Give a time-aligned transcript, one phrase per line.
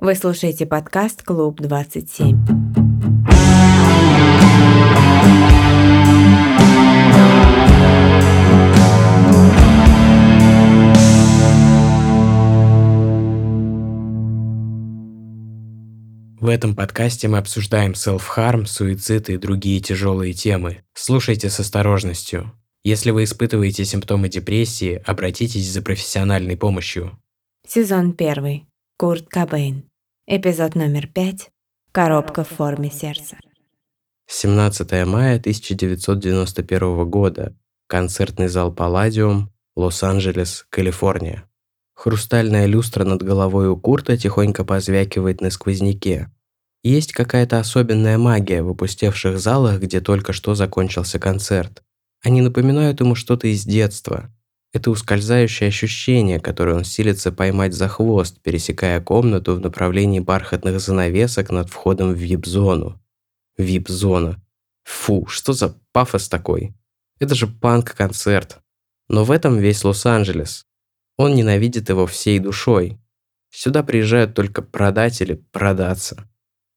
[0.00, 2.36] Вы слушаете подкаст «Клуб 27».
[16.40, 20.84] В этом подкасте мы обсуждаем селф-харм, суицид и другие тяжелые темы.
[20.94, 22.52] Слушайте с осторожностью.
[22.84, 27.18] Если вы испытываете симптомы депрессии, обратитесь за профессиональной помощью.
[27.66, 28.68] Сезон первый.
[28.96, 29.87] Курт Кобейн.
[30.30, 31.48] Эпизод номер пять.
[31.90, 33.38] Коробка в форме сердца.
[34.26, 37.56] 17 мая 1991 года.
[37.86, 41.48] Концертный зал Палладиум, Лос-Анджелес, Калифорния.
[41.94, 46.30] Хрустальная люстра над головой у Курта тихонько позвякивает на сквозняке.
[46.82, 51.82] Есть какая-то особенная магия в опустевших залах, где только что закончился концерт.
[52.22, 54.30] Они напоминают ему что-то из детства.
[54.72, 61.50] Это ускользающее ощущение, которое он силится поймать за хвост, пересекая комнату в направлении бархатных занавесок
[61.50, 63.00] над входом в вип-зону.
[63.56, 64.42] Вип-зона.
[64.84, 66.74] Фу, что за пафос такой?
[67.18, 68.60] Это же панк-концерт.
[69.08, 70.66] Но в этом весь Лос-Анджелес.
[71.16, 72.98] Он ненавидит его всей душой.
[73.50, 76.28] Сюда приезжают только продать или продаться.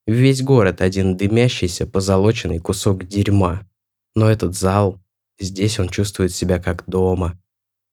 [0.08, 3.68] Весь город один дымящийся, позолоченный кусок дерьма.
[4.16, 5.00] Но этот зал,
[5.40, 7.41] здесь он чувствует себя как дома.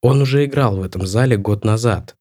[0.01, 2.17] Он уже играл в этом зале год назад.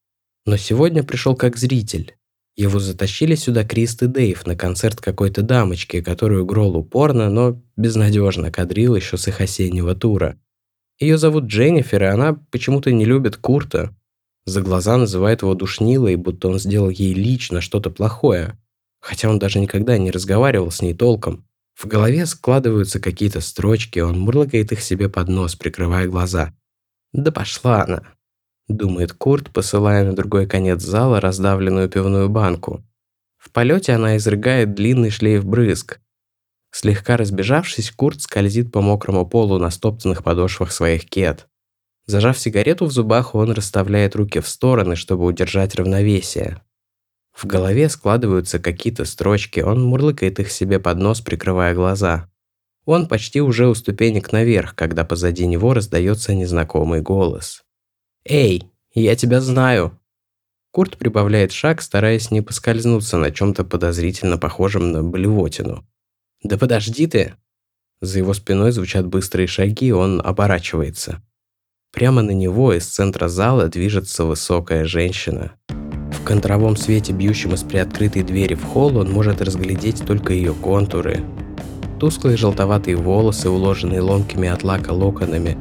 [0.45, 2.16] Но сегодня пришел как зритель.
[2.56, 8.52] Его затащили сюда Крист и Дейв на концерт какой-то дамочки, которую Гролл упорно, но безнадежно
[8.52, 10.39] кадрил еще с их осеннего тура.
[11.00, 13.95] Ее зовут Дженнифер, и она почему-то не любит Курта,
[14.47, 18.58] за глаза называет его душнилой, будто он сделал ей лично что-то плохое.
[19.02, 21.45] Хотя он даже никогда не разговаривал с ней толком.
[21.75, 26.56] В голове складываются какие-то строчки, он мурлыкает их себе под нос, прикрывая глаза.
[27.13, 28.03] «Да пошла она!»
[28.67, 32.83] Думает Курт, посылая на другой конец зала раздавленную пивную банку.
[33.38, 36.02] В полете она изрыгает длинный шлейф брызг.
[36.72, 41.47] Слегка разбежавшись, Курт скользит по мокрому полу на стоптанных подошвах своих кет.
[42.07, 46.62] Зажав сигарету в зубах, он расставляет руки в стороны, чтобы удержать равновесие.
[47.34, 52.29] В голове складываются какие-то строчки, он мурлыкает их себе под нос, прикрывая глаза.
[52.88, 57.66] Он почти уже у ступенек наверх, когда позади него раздается незнакомый голос.
[58.24, 60.00] «Эй, я тебя знаю!»
[60.72, 65.86] Курт прибавляет шаг, стараясь не поскользнуться на чем-то подозрительно похожем на блевотину.
[66.44, 67.36] «Да подожди ты!»
[68.00, 71.22] За его спиной звучат быстрые шаги, он оборачивается.
[71.92, 75.52] Прямо на него из центра зала движется высокая женщина.
[75.68, 81.22] В контровом свете, бьющем из приоткрытой двери в холл, он может разглядеть только ее контуры.
[82.00, 85.58] Тусклые желтоватые волосы, уложенные ломкими от лака локонами.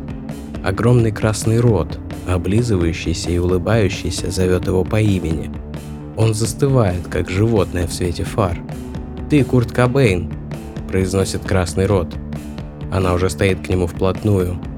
[0.64, 5.50] Огромный красный рот, облизывающийся и улыбающийся, зовет его по имени.
[6.16, 8.58] Он застывает, как животное в свете фар.
[9.30, 10.32] «Ты Курт Кобейн!»–
[10.88, 12.08] произносит красный рот.
[12.92, 14.58] Она уже стоит к нему вплотную–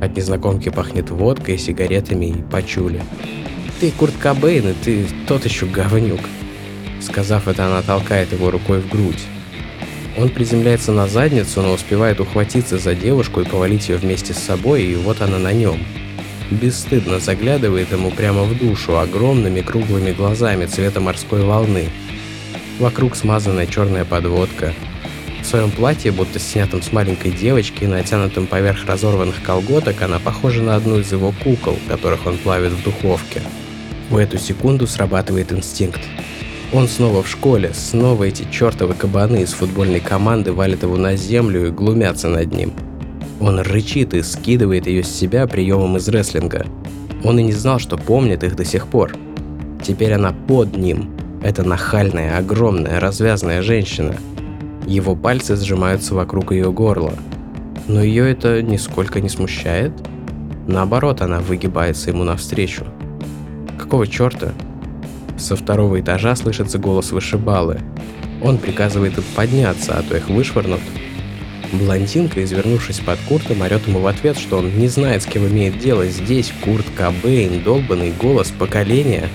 [0.00, 3.02] от незнакомки пахнет водкой, сигаретами и пачули.
[3.80, 6.20] «Ты Курт Кобейн, и ты тот еще говнюк!»
[7.00, 9.22] Сказав это, она толкает его рукой в грудь.
[10.20, 14.82] Он приземляется на задницу, но успевает ухватиться за девушку и повалить ее вместе с собой,
[14.82, 15.78] и вот она на нем.
[16.50, 21.88] Бесстыдно заглядывает ему прямо в душу огромными круглыми глазами цвета морской волны.
[22.78, 24.74] Вокруг смазанная черная подводка,
[25.40, 30.76] в своем платье, будто снятом с маленькой девочки, натянутым поверх разорванных колготок, она похожа на
[30.76, 33.40] одну из его кукол, которых он плавит в духовке.
[34.10, 36.00] В эту секунду срабатывает инстинкт.
[36.72, 41.66] Он снова в школе, снова эти чертовы кабаны из футбольной команды валят его на землю
[41.66, 42.72] и глумятся над ним.
[43.40, 46.66] Он рычит и скидывает ее с себя приемом из рестлинга.
[47.24, 49.16] Он и не знал, что помнит их до сих пор.
[49.82, 51.10] Теперь она под ним.
[51.42, 54.16] Это нахальная, огромная, развязная женщина–
[54.90, 57.12] его пальцы сжимаются вокруг ее горла.
[57.86, 59.92] Но ее это нисколько не смущает.
[60.66, 62.84] Наоборот, она выгибается ему навстречу.
[63.78, 64.52] Какого черта?
[65.40, 67.80] Со второго этажа слышится голос вышибалы.
[68.42, 70.80] Он приказывает им подняться, а то их вышвырнут.
[71.72, 75.78] Блондинка, извернувшись под Куртом, орет ему в ответ, что он не знает, с кем имеет
[75.78, 76.06] дело.
[76.06, 79.28] Здесь Курт Кобейн, долбанный голос поколения.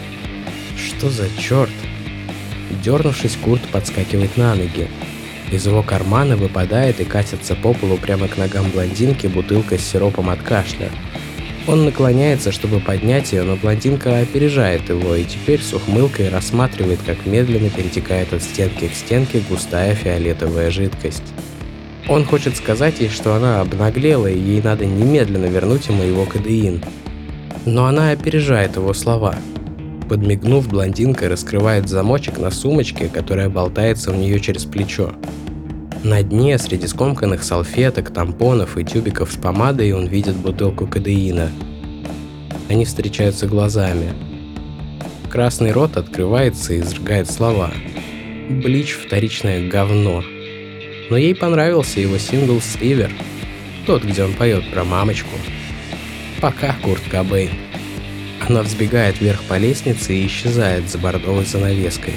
[0.78, 1.72] Что за черт?
[2.84, 4.88] Дернувшись, Курт подскакивает на ноги.
[5.51, 10.30] Из его кармана выпадает и катится по полу прямо к ногам блондинки бутылка с сиропом
[10.30, 10.92] от кашля.
[11.68, 17.26] Он наклоняется, чтобы поднять ее, но блондинка опережает его и теперь с ухмылкой рассматривает, как
[17.26, 21.24] медленно перетекает от стенки к стенке густая фиолетовая жидкость.
[22.08, 26.84] Он хочет сказать ей, что она обнаглела и ей надо немедленно вернуть ему его кадеин.
[27.66, 29.36] Но она опережает его слова.
[30.08, 35.14] Подмигнув, блондинка раскрывает замочек на сумочке, которая болтается у нее через плечо.
[36.06, 41.52] На дне, среди скомканных салфеток, тампонов и тюбиков с помадой, он видит бутылку кадеина.
[42.69, 44.13] Они встречаются глазами.
[45.31, 47.72] Красный рот открывается и изрыгает слова.
[48.52, 50.24] Блич– вторичное говно.
[51.10, 53.10] Но ей понравился его сингл «Сливер»,
[53.88, 55.36] тот, где он поет про мамочку.
[56.40, 57.50] Пока, Курт Кобейн.
[58.48, 62.13] Она взбегает вверх по лестнице и исчезает за бордовой занавеской.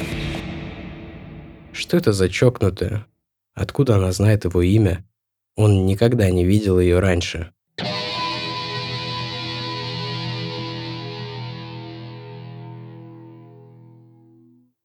[1.73, 3.08] Что это за чокнутая?
[3.59, 5.05] Откуда она знает его имя?
[5.57, 7.53] Он никогда не видел ее раньше.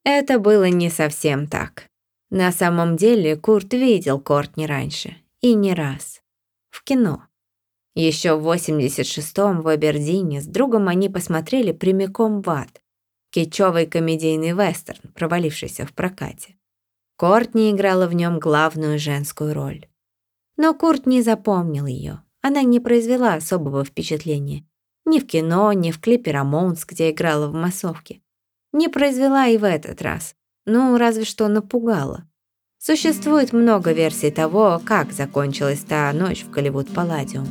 [0.03, 1.87] Это было не совсем так.
[2.31, 5.17] На самом деле Курт видел Кортни раньше.
[5.41, 6.23] И не раз.
[6.71, 7.27] В кино.
[7.93, 12.81] Еще в 86-м в Абердине с другом они посмотрели прямиком в ад.
[13.29, 16.55] Кичевый комедийный вестерн, провалившийся в прокате.
[17.15, 19.87] Кортни играла в нем главную женскую роль.
[20.57, 22.23] Но Курт не запомнил ее.
[22.41, 24.65] Она не произвела особого впечатления.
[25.05, 28.21] Ни в кино, ни в клипе «Рамоунс», где играла в массовке.
[28.71, 30.35] Не произвела и в этот раз.
[30.65, 32.25] Ну, разве что напугала.
[32.79, 37.47] Существует много версий того, как закончилась та ночь в Голливуд Палладиум.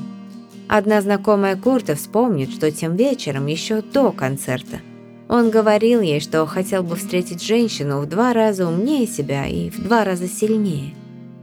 [0.68, 4.80] Одна знакомая Курта вспомнит, что тем вечером, еще до концерта,
[5.28, 9.82] он говорил ей, что хотел бы встретить женщину в два раза умнее себя и в
[9.82, 10.94] два раза сильнее.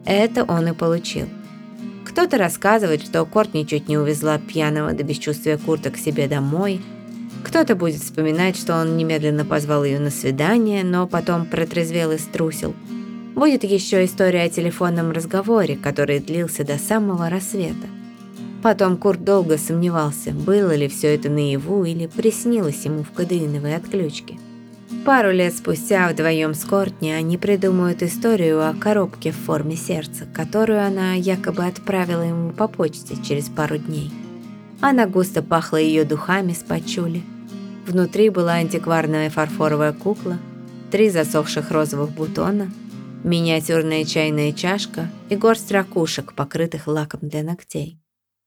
[0.05, 1.27] Это он и получил.
[2.05, 6.81] Кто-то рассказывает, что Кортни чуть не увезла пьяного до бесчувствия Курта к себе домой–
[7.43, 12.75] кто-то будет вспоминать, что он немедленно позвал ее на свидание, но потом протрезвел и струсил.
[13.35, 17.87] Будет еще история о телефонном разговоре, который длился до самого рассвета.
[18.61, 24.37] Потом Курт долго сомневался, было ли все это наяву или приснилось ему в кадеиновой отключке.
[25.05, 30.85] Пару лет спустя вдвоем с Кортни они придумают историю о коробке в форме сердца, которую
[30.85, 34.11] она якобы отправила ему по почте через пару дней.
[34.81, 37.23] Она густо пахла ее духами с пачули.
[37.87, 40.37] Внутри была антикварная фарфоровая кукла,
[40.91, 42.71] три засохших розовых бутона,
[43.23, 47.98] миниатюрная чайная чашка и горсть ракушек, покрытых лаком для ногтей.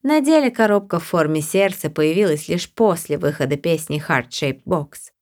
[0.03, 5.13] На деле коробка в форме сердца появилась лишь после выхода песни Heart Shaped Box.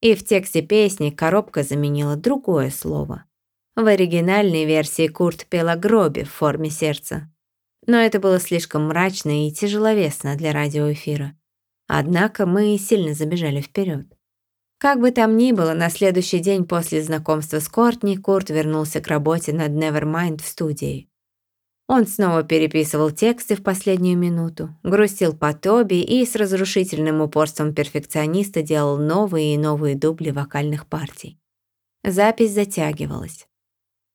[0.00, 3.24] И в тексте песни коробка заменила другое слово.
[3.76, 7.30] В оригинальной версии Курт пел о гробе в форме сердца,
[7.86, 11.36] но это было слишком мрачно и тяжеловесно для радиоэфира.
[11.86, 14.06] Однако мы сильно забежали вперед.
[14.78, 19.06] Как бы там ни было, на следующий день после знакомства с Кортни Курт вернулся к
[19.06, 21.08] работе над Nevermind в студии.
[21.88, 28.62] Он снова переписывал тексты в последнюю минуту, грустил по Тоби и с разрушительным упорством перфекциониста
[28.62, 31.38] делал новые и новые дубли вокальных партий.
[32.02, 33.46] Запись затягивалась.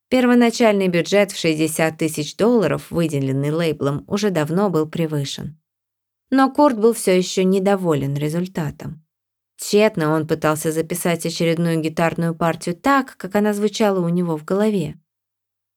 [0.10, 5.58] Первоначальный бюджет в 60 тысяч долларов, выделенный лейблом, уже давно был превышен.
[6.30, 9.06] Но Курт был все еще недоволен результатом.
[9.56, 15.01] Тщетно он пытался записать очередную гитарную партию так, как она звучала у него в голове.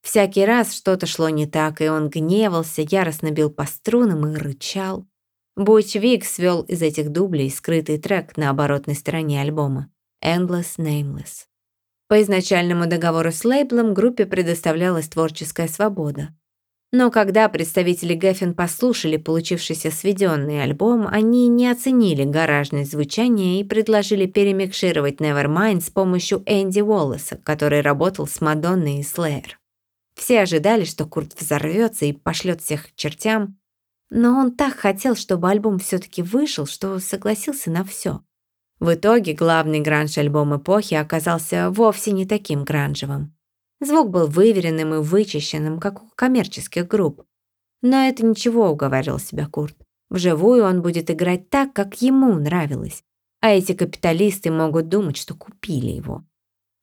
[0.05, 5.07] Всякий раз что-то шло не так, и он гневался, яростно бил по струнам и рычал.
[5.57, 9.91] Буч Вик свел из этих дублей скрытый трек на оборотной стороне альбома
[10.23, 11.47] «Endless Nameless».
[12.07, 16.35] По изначальному договору с лейблом группе предоставлялась творческая свобода.
[16.93, 24.27] Но когда представители Гэффин послушали получившийся сведенный альбом, они не оценили гаражность звучания и предложили
[24.27, 29.59] перемикшировать Nevermind с помощью Энди Уоллеса, который работал с Мадонной и Слэйр.
[30.15, 33.59] Все ожидали, что Курт взорвется и пошлет всех к чертям,
[34.11, 38.21] но он так хотел, чтобы альбом все-таки вышел, что согласился на все.
[38.81, 43.35] В итоге главный гранж-альбом эпохи оказался вовсе не таким гранжевым.
[43.81, 47.25] Звук был выверенным и вычищенным, как у коммерческих групп.
[47.83, 49.77] Но это ничего, уговаривал себя Курт.
[50.11, 53.03] Вживую он будет играть так, как ему нравилось.
[53.41, 56.25] А эти капиталисты могут думать, что купили его.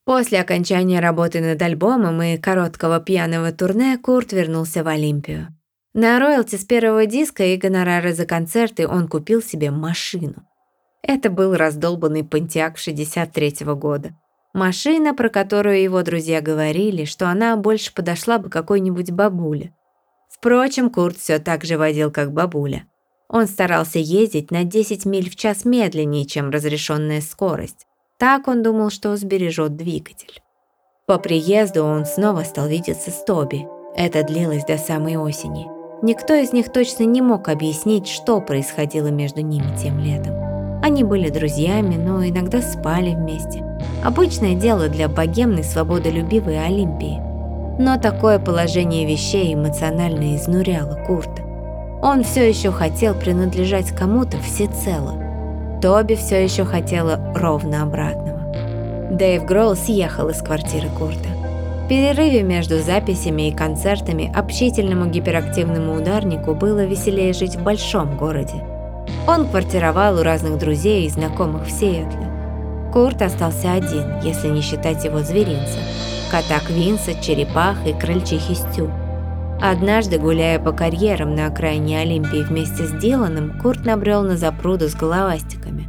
[0.04, 5.50] После окончания работы над альбомом и короткого пьяного турне Курт вернулся в Олимпию.
[5.94, 10.48] На роялти с первого диска и гонорары за концерты он купил себе машину.
[11.04, 14.16] Это был раздолбанный Понтиак 63 -го года.
[14.54, 19.74] Машина, про которую его друзья говорили, что она больше подошла бы какой-нибудь бабуле.
[20.30, 22.86] Впрочем, Курт все так же водил, как бабуля.
[23.30, 27.86] Он старался ездить на 10 миль в час медленнее, чем разрешенная скорость.
[28.22, 30.44] Так он думал, что сбережет двигатель.
[31.08, 33.66] По приезду он снова стал видеться с Тоби.
[33.96, 35.66] Это длилось до самой осени.
[36.04, 40.36] Никто из них точно не мог объяснить, что происходило между ними тем летом.
[40.84, 43.66] Они были друзьями, но иногда спали вместе.
[44.04, 47.20] Обычное дело для богемной свободолюбивой Олимпии.
[47.82, 51.42] Но такое положение вещей эмоционально изнуряло Курта.
[52.04, 55.21] Он все еще хотел принадлежать кому-то всецело.
[55.82, 59.10] Тоби все еще хотела ровно обратного.
[59.12, 61.30] Дэйв Гроул съехал из квартиры Курта.
[61.86, 68.64] В перерыве между записями и концертами общительному гиперактивному ударнику было веселее жить в большом городе.
[69.28, 72.30] Он квартировал у разных друзей и знакомых в Сиэтле.
[72.94, 75.80] Курт остался один, если не считать его зверинца–
[76.32, 78.90] кота Квинса, черепах и крольчихи Стю.
[79.62, 84.96] Однажды, гуляя по карьерам на окраине Олимпии вместе с Диланом, Курт набрел на запруду с
[84.96, 85.88] головастиками.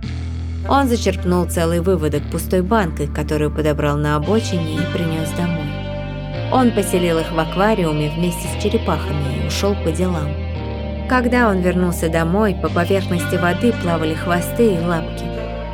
[0.68, 5.72] Он зачерпнул целый выводок пустой банкой, которую подобрал на обочине и принес домой.
[6.52, 10.28] Он поселил их в аквариуме вместе с черепахами и ушел по делам.
[11.08, 15.24] Когда он вернулся домой, по поверхности воды плавали хвосты и лапки.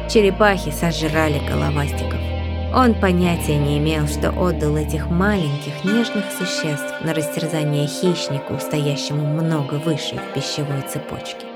[0.09, 2.28] Черепахи сожрали головастиков.
[2.75, 9.75] Он понятия не имел, что отдал этих маленьких нежных существ на растерзание хищнику, стоящему много
[9.75, 11.47] выше в пищевой цепочке.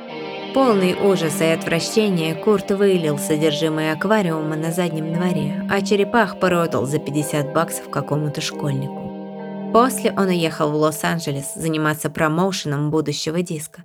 [0.55, 6.99] Полный ужаса и отвращения Курт вылил содержимое аквариума на заднем дворе, а черепах продал за
[6.99, 9.71] 50 баксов какому-то школьнику.
[9.73, 13.85] После он уехал в Лос-Анджелес заниматься промоушеном будущего диска.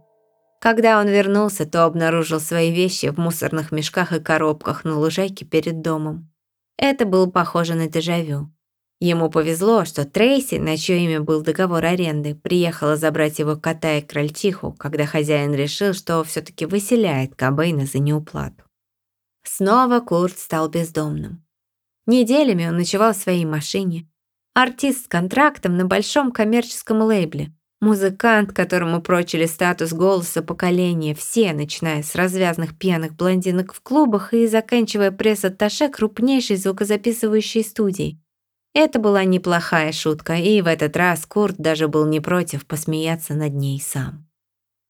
[0.59, 5.81] Когда он вернулся, то обнаружил свои вещи в мусорных мешках и коробках на лужайке перед
[5.81, 6.29] домом.
[6.77, 8.51] Это было похоже на дежавю.
[8.99, 14.01] Ему повезло, что Трейси, на чье имя был договор аренды, приехала забрать его кота и
[14.01, 18.63] крольчиху, когда хозяин решил, что все таки выселяет Кобейна за неуплату.
[19.43, 21.45] Снова Курт стал бездомным.
[22.07, 24.09] Неделями он ночевал в своей машине.
[24.55, 27.53] Артист с контрактом на большом коммерческом лейбле.
[27.79, 34.47] Музыкант, которому прочили статус голоса поколения все, начиная с развязных пьяных блондинок в клубах и
[34.47, 38.19] заканчивая пресс-атташе крупнейшей звукозаписывающей студией.
[38.73, 43.53] Это была неплохая шутка, и в этот раз Курт даже был не против посмеяться над
[43.53, 44.27] ней сам.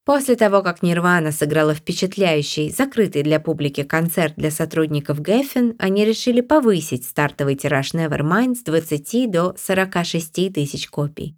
[0.06, 6.40] После того, как Нирвана сыграла впечатляющий, закрытый для публики концерт для сотрудников Гэффин, они решили
[6.40, 11.36] повысить стартовый тираж Nevermind с 20 до 46 тысяч копий.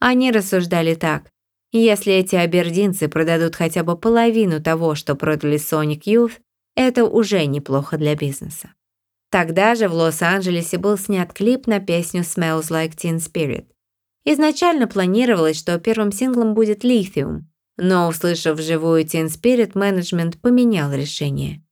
[0.00, 1.30] Они рассуждали так.
[1.72, 6.40] Если эти абердинцы продадут хотя бы половину того, что продали Sonic Youth,
[6.74, 8.72] это уже неплохо для бизнеса.
[9.30, 13.66] Тогда же в Лос-Анджелесе был снят клип на песню Smells Like Teen Spirit.
[14.24, 17.42] Изначально планировалось, что первым синглом будет Lithium,
[17.76, 21.62] но, услышав вживую Teen Spirit, менеджмент поменял решение.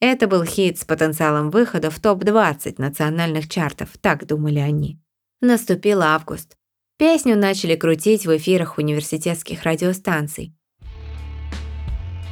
[0.00, 5.00] Это был хит с потенциалом выхода в топ-20 национальных чартов, так думали они.
[5.40, 6.56] Наступил август.
[6.96, 10.54] Песню начали крутить в эфирах университетских радиостанций.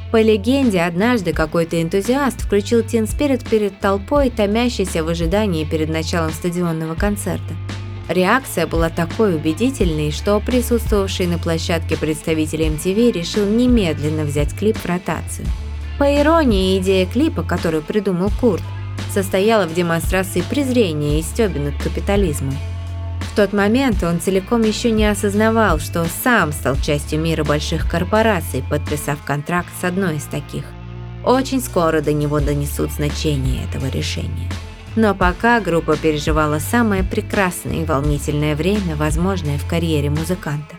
[0.09, 6.31] По легенде, однажды какой-то энтузиаст включил Teen Spirit перед толпой, томящейся в ожидании перед началом
[6.31, 7.53] стадионного концерта.
[8.07, 14.85] Реакция была такой убедительной, что присутствовавший на площадке представитель MTV решил немедленно взять клип в
[14.85, 15.45] ротацию.
[15.99, 18.63] По иронии, идея клипа, которую придумал Курт,
[19.11, 22.55] состояла в демонстрации презрения и стёби над капитализмом.
[23.33, 28.63] В тот момент он целиком еще не осознавал, что сам стал частью мира больших корпораций,
[28.69, 30.65] подписав контракт с одной из таких.
[31.25, 34.51] Очень скоро до него донесут значение этого решения.
[34.95, 40.75] Но пока группа переживала самое прекрасное и волнительное время, возможное в карьере музыканта.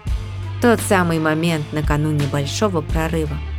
[0.62, 3.36] Тот самый момент накануне большого прорыва–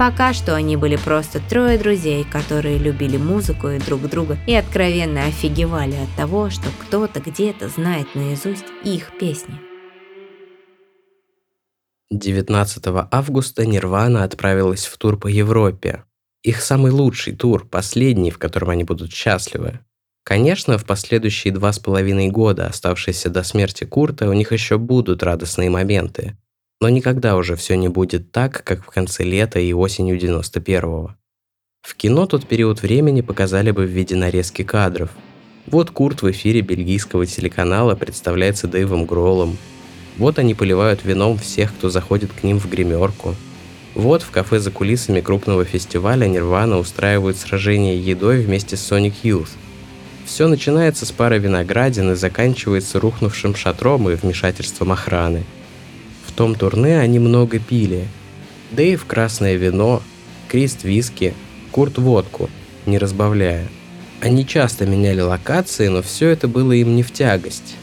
[0.00, 5.26] Пока что они были просто трое друзей, которые любили музыку и друг друга и откровенно
[5.26, 9.60] офигевали от того, что кто-то где-то знает наизусть их песни.
[12.10, 16.04] 19 августа Нирвана отправилась в тур по Европе.
[16.42, 19.80] Их самый лучший тур, последний, в котором они будут счастливы.
[20.24, 25.22] Конечно, в последующие два с половиной года, оставшиеся до смерти Курта, у них еще будут
[25.22, 26.38] радостные моменты.
[26.80, 31.14] Но никогда уже все не будет так, как в конце лета и осенью 91-го.
[31.82, 35.10] В кино тот период времени показали бы в виде нарезки кадров.
[35.66, 39.58] Вот Курт в эфире бельгийского телеканала представляется Дэйвом Гроллом.
[40.16, 43.34] Вот они поливают вином всех, кто заходит к ним в гримерку.
[43.94, 49.50] Вот в кафе за кулисами крупного фестиваля Нирвана устраивают сражение едой вместе с Sonic Youth.
[50.24, 55.44] Все начинается с пары виноградин и заканчивается рухнувшим шатром и вмешательством охраны–
[56.40, 58.08] том турне они много пили.
[58.70, 60.02] Дэйв красное вино,
[60.48, 61.34] Крист виски,
[61.70, 62.48] Курт водку,
[62.86, 63.68] не разбавляя.
[64.22, 67.76] Они часто меняли локации, но все это было им не в тягость.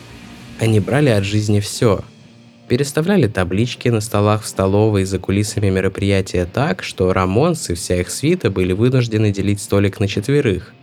[0.59, 2.03] Они брали от жизни все.
[2.67, 8.09] Переставляли таблички на столах в столовой за кулисами мероприятия так, что Рамонс и вся их
[8.09, 10.73] свита были вынуждены делить столик на четверых,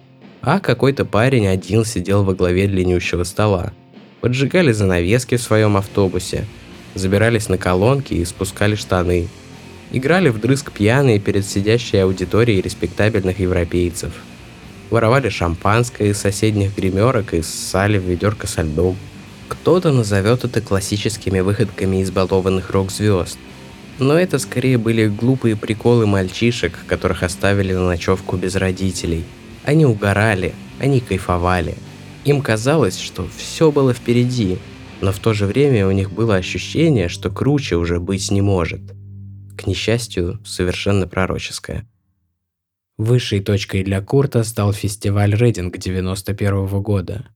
[0.43, 3.73] а какой-то парень один сидел во главе длиннющего стола.
[4.21, 6.47] Поджигали занавески в своем автобусе,
[6.95, 9.29] забирались на колонки и спускали штаны.
[9.93, 14.13] Играли вдрызг пьяные перед сидящей аудиторией респектабельных европейцев.
[14.91, 18.97] Воровали шампанское из соседних гримерок и ссали в ведерко со льдом.
[19.49, 23.39] Кто-то назовет это классическими выходками избалованных рок-звезд.
[23.99, 29.25] Но это скорее были глупые приколы мальчишек, которых оставили на ночевку без родителей.
[29.65, 31.77] Они угорали, они кайфовали.
[32.25, 34.59] Им казалось, что все было впереди,
[35.01, 38.81] но в то же время у них было ощущение, что круче уже быть не может.
[39.57, 41.89] К несчастью, совершенно пророческое.
[42.97, 47.29] Высшей точкой для Курта стал фестиваль Рейдинг 91 года.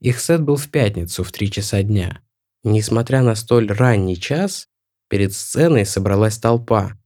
[0.00, 2.20] Их сет был в пятницу в 3 часа дня.
[2.62, 4.68] Несмотря на столь ранний час,
[5.08, 6.98] перед сценой собралась толпа.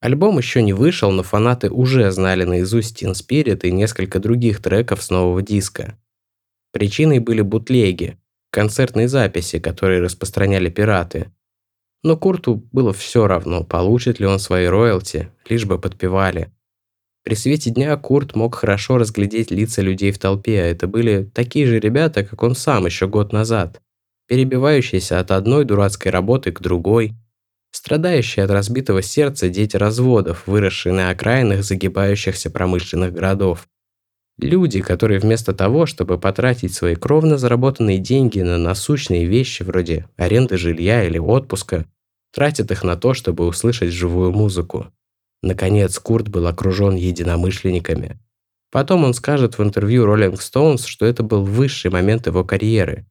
[0.00, 5.02] Альбом еще не вышел, но фанаты уже знали наизусть Teen Spirit и несколько других треков
[5.02, 5.98] с нового диска.
[6.72, 8.18] Причиной были бутлеги,
[8.54, 11.32] концертные записи, которые распространяли пираты.
[12.04, 16.52] Но Курту было все равно, получит ли он свои роялти, лишь бы подпевали.
[17.24, 21.66] При свете дня Курт мог хорошо разглядеть лица людей в толпе, а это были такие
[21.66, 23.80] же ребята, как он сам еще год назад,
[24.28, 27.14] перебивающиеся от одной дурацкой работы к другой,
[27.72, 33.66] страдающие от разбитого сердца дети разводов, выросшие на окраинах загибающихся промышленных городов.
[34.38, 40.56] Люди, которые вместо того, чтобы потратить свои кровно заработанные деньги на насущные вещи вроде аренды
[40.56, 41.86] жилья или отпуска,
[42.32, 44.88] тратят их на то, чтобы услышать живую музыку.
[45.42, 48.18] Наконец, Курт был окружен единомышленниками.
[48.72, 53.06] Потом он скажет в интервью Rolling Stones, что это был высший момент его карьеры.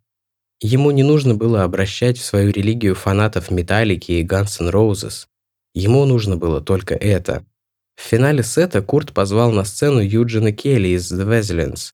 [0.59, 5.27] Ему не нужно было обращать в свою религию фанатов Металлики и Guns N' Roses.
[5.73, 7.45] Ему нужно было только это.
[7.95, 11.91] В финале сета Курт позвал на сцену Юджина Келли из The Veselins.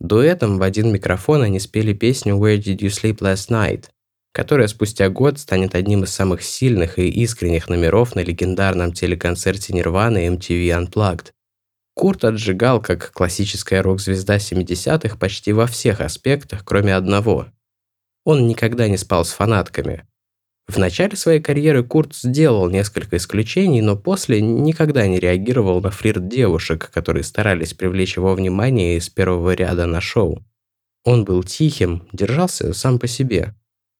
[0.00, 3.86] Дуэтом в один микрофон они спели песню «Where did you sleep last night?»,
[4.32, 10.26] которая спустя год станет одним из самых сильных и искренних номеров на легендарном телеконцерте Нирваны
[10.28, 11.30] MTV Unplugged.
[11.94, 17.46] Курт отжигал как классическая рок-звезда 70-х почти во всех аспектах, кроме одного.
[18.24, 20.04] Он никогда не спал с фанатками.
[20.66, 26.26] В начале своей карьеры Курт сделал несколько исключений, но после никогда не реагировал на флирт
[26.26, 30.42] девушек, которые старались привлечь его внимание из первого ряда на шоу.
[31.04, 33.54] Он был тихим, держался сам по себе.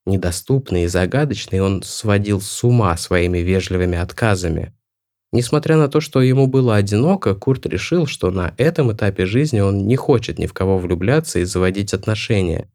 [0.07, 4.75] Недоступный и загадочный, он сводил с ума своими вежливыми отказами.
[5.33, 9.87] Несмотря на то, что ему было одиноко, Курт решил, что на этом этапе жизни он
[9.87, 12.71] не хочет ни в кого влюбляться и заводить отношения.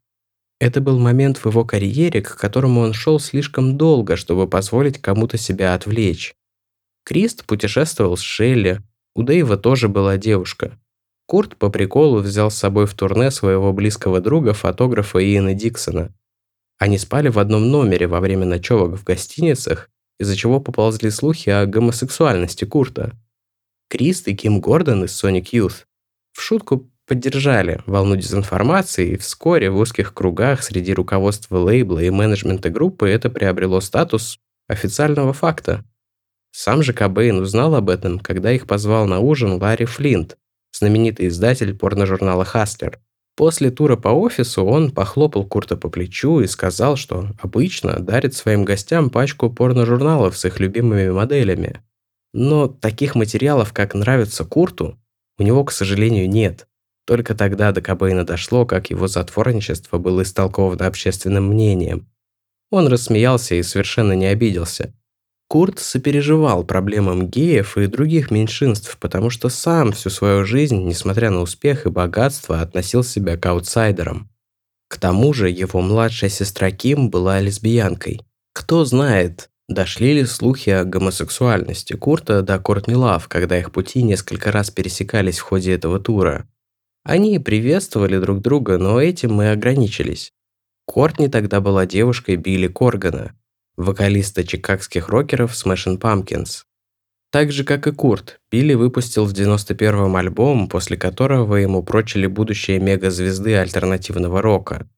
[0.60, 5.38] Это был момент в его карьере, к которому он шел слишком долго, чтобы позволить кому-то
[5.38, 6.36] себя отвлечь.
[7.06, 8.82] Крист путешествовал с Шелли,
[9.16, 10.78] у Дэйва тоже была девушка.
[11.26, 16.14] Курт по приколу взял с собой в турне своего близкого друга, фотографа Иена Диксона.
[16.78, 21.66] Они спали в одном номере во время ночевок в гостиницах, из-за чего поползли слухи о
[21.66, 23.14] гомосексуальности Курта.
[23.90, 25.86] Крист и Ким Гордон из Sonic Youth
[26.34, 32.70] в шутку поддержали волну дезинформации, и вскоре в узких кругах среди руководства лейбла и менеджмента
[32.70, 35.84] группы это приобрело статус официального факта.
[36.52, 40.38] Сам же Кобейн узнал об этом, когда их позвал на ужин Ларри Флинт,
[40.72, 43.00] знаменитый издатель порножурнала «Хаслер».
[43.36, 48.66] После тура по офису он похлопал Курта по плечу и сказал, что обычно дарит своим
[48.66, 51.82] гостям пачку порножурналов с их любимыми моделями.
[52.34, 55.00] Но таких материалов, как нравится Курту,
[55.40, 56.68] у него, к сожалению, нет.
[57.10, 62.08] Только тогда до Кобейна дошло, как его затворничество было истолковано общественным мнением.
[62.70, 64.94] Он рассмеялся и совершенно не обиделся.
[65.48, 71.42] Курт сопереживал проблемам геев и других меньшинств, потому что сам всю свою жизнь, несмотря на
[71.42, 74.30] успех и богатство, относил себя к аутсайдерам.
[74.88, 78.22] К тому же его младшая сестра Ким была лесбиянкой.
[78.54, 84.52] Кто знает, дошли ли слухи о гомосексуальности Курта до Кортни Лав, когда их пути несколько
[84.52, 86.48] раз пересекались в ходе этого тура.
[87.04, 90.32] Они приветствовали друг друга, но этим мы ограничились.
[90.86, 93.36] Кортни тогда была девушкой Билли Коргана,
[93.78, 96.64] вокалиста чикагских рокеров Smashing Pumpkins.
[97.32, 102.80] Так же, как и Курт, Билли выпустил в 91-м альбом, после которого ему прочили будущее
[102.80, 104.90] мегазвезды альтернативного рока.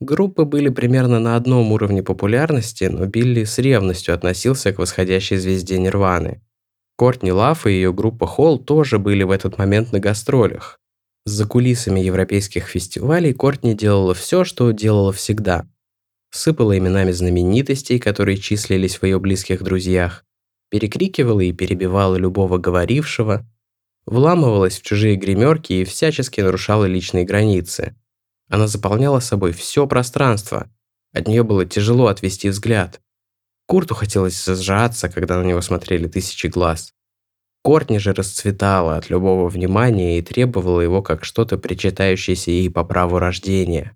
[0.00, 5.78] Группы были примерно на одном уровне популярности, но Билли с ревностью относился к восходящей звезде
[5.78, 6.40] Нирваны.
[6.96, 10.78] Кортни Лав и ее группа Холл тоже были в этот момент на гастролях.
[11.24, 15.68] За кулисами европейских фестивалей Кортни делала все, что делала всегда.
[16.30, 20.24] сыпала именами знаменитостей, которые числились в ее близких друзьях,
[20.70, 23.46] перекрикивала и перебивала любого говорившего,
[24.06, 27.94] вламывалась в чужие гримерки и всячески нарушала личные границы.
[28.48, 30.70] Она заполняла собой все пространство.
[31.12, 33.00] От нее было тяжело отвести взгляд.
[33.66, 36.92] Курту хотелось сжаться, когда на него смотрели тысячи глаз.
[37.64, 43.20] Кортни же расцветала от любого внимания и требовала его как что-то причитающееся ей по праву
[43.20, 43.92] рождения.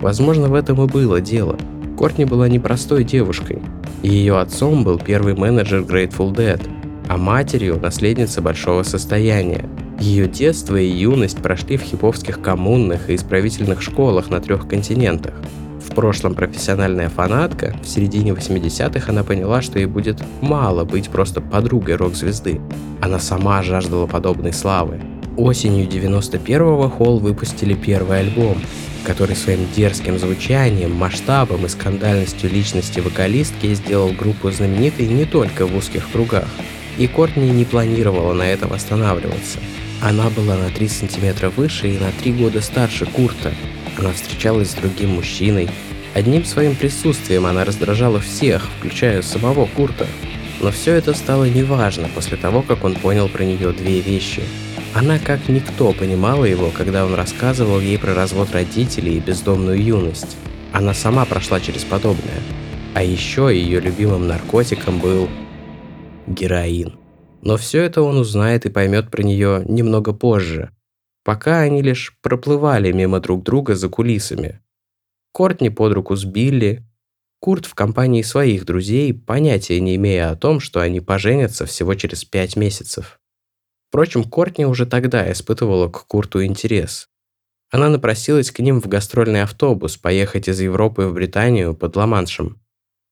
[0.00, 1.58] Возможно, в этом и было дело.
[1.98, 3.60] Кортни была непростой девушкой.
[4.02, 6.66] Ее отцом был первый менеджер Grateful Dead,
[7.08, 9.68] а матерью– наследница большого состояния.
[10.00, 15.34] Ее детство и юность прошли в хиповских коммунных и исправительных школах на трех континентах–
[15.80, 21.40] в прошлом профессиональная фанатка, в середине 80-х она поняла, что ей будет мало быть просто
[21.40, 22.60] подругой рок-звезды.
[23.00, 25.00] Она сама жаждала подобной славы.
[25.36, 28.58] Осенью 91-го Холл выпустили первый альбом,
[29.04, 35.74] который своим дерзким звучанием, масштабом и скандальностью личности вокалистки сделал группу знаменитой не только в
[35.74, 36.48] узких кругах.
[36.98, 39.58] И Кортни не планировала на этом останавливаться.
[40.02, 43.52] Она была на 3 сантиметра выше и на 3 года старше Курта,
[44.00, 45.68] она встречалась с другим мужчиной.
[46.14, 50.06] Одним своим присутствием она раздражала всех, включая самого Курта.
[50.60, 54.42] Но все это стало неважно после того, как он понял про нее две вещи.
[54.92, 60.36] Она как никто понимала его, когда он рассказывал ей про развод родителей и бездомную юность.
[60.72, 62.40] Она сама прошла через подобное.
[62.94, 65.28] А еще ее любимым наркотиком был
[66.26, 66.96] героин.
[67.42, 70.70] Но все это он узнает и поймет про нее немного позже–
[71.30, 74.60] Пока они лишь проплывали мимо друг друга за кулисами.
[75.32, 76.84] Кортни под руку с Билли,
[77.38, 82.24] Курт в компании своих друзей, понятия не имея о том, что они поженятся всего через
[82.24, 83.20] пять месяцев.
[83.86, 87.06] Впрочем, Кортни уже тогда испытывала к Курту интерес.
[87.70, 92.60] Она напросилась к ним в гастрольный автобус поехать из Европы в Британию под Ла-Маншем.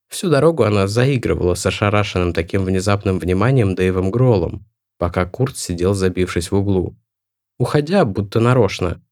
[0.09, 4.67] Всю дорогу она заигрывала с ошарашенным таким внезапным вниманием Дэйвом Гроллом,
[4.99, 6.97] пока Курт сидел забившись в углу.
[7.59, 9.03] Уходя, будто нарочно,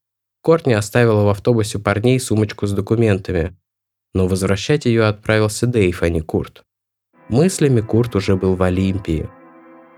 [0.43, 3.57] Кортни оставила в автобусе парней сумочку с документами,
[4.15, 6.63] но возвращать ее отправился Дейв, а не Курт.
[7.29, 9.29] Мыслями Курт уже был в Олимпии.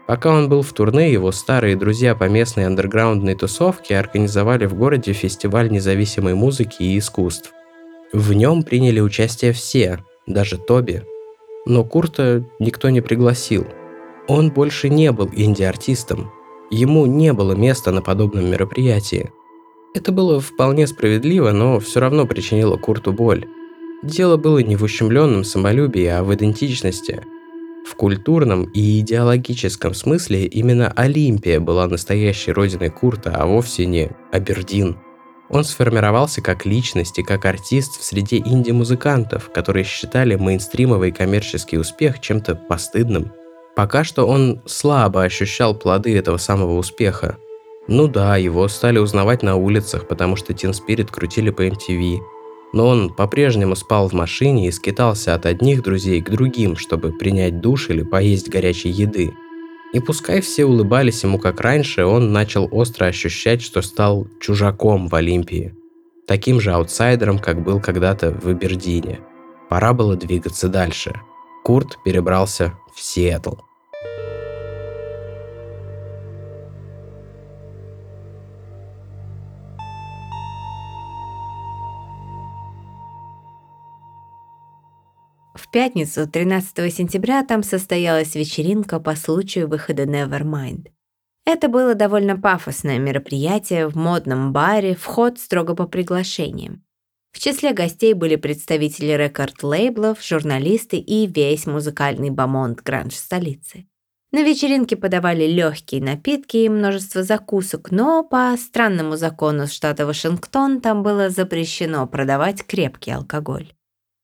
[0.07, 5.13] Пока он был в турне, его старые друзья по местной андерграундной тусовке организовали в городе
[5.13, 7.53] фестиваль независимой музыки и искусств.
[8.15, 11.05] В нем приняли участие все, даже Тоби.
[11.67, 13.67] Но Курта никто не пригласил.
[14.27, 16.33] Он больше не был инди-артистом,
[16.71, 19.33] Ему не было места на подобном мероприятии.
[19.95, 23.47] Это было вполне справедливо, но все равно причинило Курту боль.
[24.03, 27.25] Дело было не в ущемленном самолюбии, а в идентичности.
[27.87, 34.99] В культурном и идеологическом смысле именно Олимпия была настоящей родиной Курта, а вовсе не Абердин.
[35.49, 42.21] Он сформировался как личность и как артист в среде инди-музыкантов, которые считали мейнстримовый коммерческий успех
[42.21, 43.33] чем-то постыдным–
[43.79, 47.37] Пока что он слабо ощущал плоды этого самого успеха.
[47.87, 52.19] Ну да, его стали узнавать на улицах, потому что Teen Spirit крутили по MTV.
[52.73, 57.61] Но он по-прежнему спал в машине и скитался от одних друзей к другим, чтобы принять
[57.61, 59.33] душ или поесть горячей еды.
[59.93, 65.15] И пускай все улыбались ему как раньше, он начал остро ощущать, что стал чужаком в
[65.15, 65.73] Олимпии.
[66.27, 69.21] Таким же аутсайдером, как был когда-то в Эбердине.
[69.71, 71.21] Пора было двигаться дальше.
[71.63, 73.68] Курт перебрался в Сиэтл.
[85.69, 90.87] В пятницу, 13 сентября, там состоялась вечеринка по случаю выхода Nevermind.
[91.45, 96.83] Это было довольно пафосное мероприятие в модном баре, вход строго по приглашениям.
[97.33, 103.87] В числе гостей были представители рекорд-лейблов, журналисты и весь музыкальный бомонд гранж столицы.
[104.33, 111.03] На вечеринке подавали легкие напитки и множество закусок, но по странному закону штата Вашингтон там
[111.03, 113.75] было запрещено продавать крепкий алкоголь.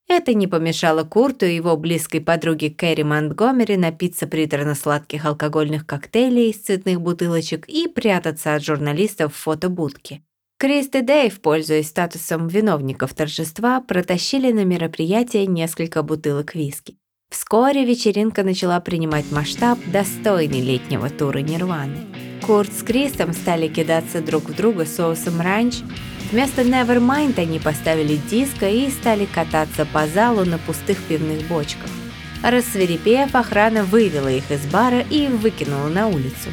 [0.07, 6.57] Это не помешало Курту и его близкой подруге Кэрри Монтгомери напиться приторно-сладких алкогольных коктейлей из
[6.57, 10.21] цветных бутылочек и прятаться от журналистов в фотобудке.
[10.57, 16.97] Крист и Дэйв, пользуясь статусом виновников торжества, протащили на мероприятие несколько бутылок виски.
[17.29, 22.34] Вскоре вечеринка начала принимать масштаб, достойный летнего тура Нирваны.
[22.45, 25.75] Курт с Кристом стали кидаться друг в друга соусом ранч,
[26.31, 31.89] Вместо Nevermind они поставили диско и стали кататься по залу на пустых пивных бочках.
[32.43, 36.49] Рассверепев, охрана вывела их из бара и выкинула на улицу.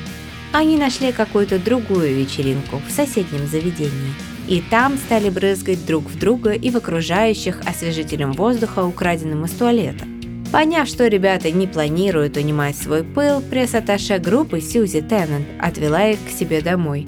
[0.52, 4.14] Они нашли какую-то другую вечеринку в соседнем заведении.
[4.48, 10.04] и там стали брызгать друг в друга и в окружающих освежителем воздуха, украденным из туалета.
[10.52, 16.30] Поняв, что ребята не планируют унимать свой пыл, пресс-атташе группы Сьюзи Теннант отвела их к
[16.30, 17.06] себе домой.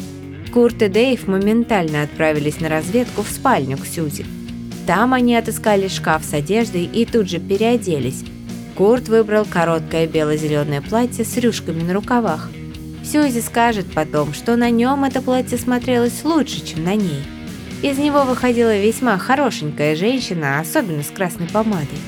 [0.51, 4.25] Курт и Дэйв моментально отправились на разведку в спальню к Сьюзи.
[4.87, 8.25] Там они отыскали шкаф с одеждой и тут же переоделись.
[8.77, 12.49] Курт выбрал короткое бело-зеленое платье с рюшками на рукавах.
[13.05, 17.23] Сьюзи скажет потом, что на нем это платье смотрелось лучше, чем на ней.
[17.83, 21.99] Из него выходила весьма хорошенькая женщина, особенно с красной помадой.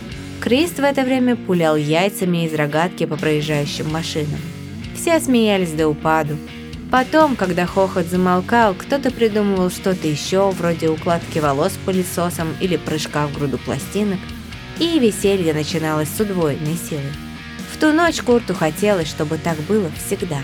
[0.47, 4.39] Крист в это время пулял яйцами из рогатки по проезжающим машинам.
[4.95, 6.37] Все смеялись до упаду.
[6.89, 13.35] Потом, когда хохот замолкал, кто-то придумывал что-то еще, вроде укладки волос пылесосом или прыжка в
[13.35, 14.21] груду пластинок,
[14.79, 17.03] и веселье начиналось с удвоенной силой.
[17.73, 20.39] В ту ночь Курту хотелось, чтобы так было всегда.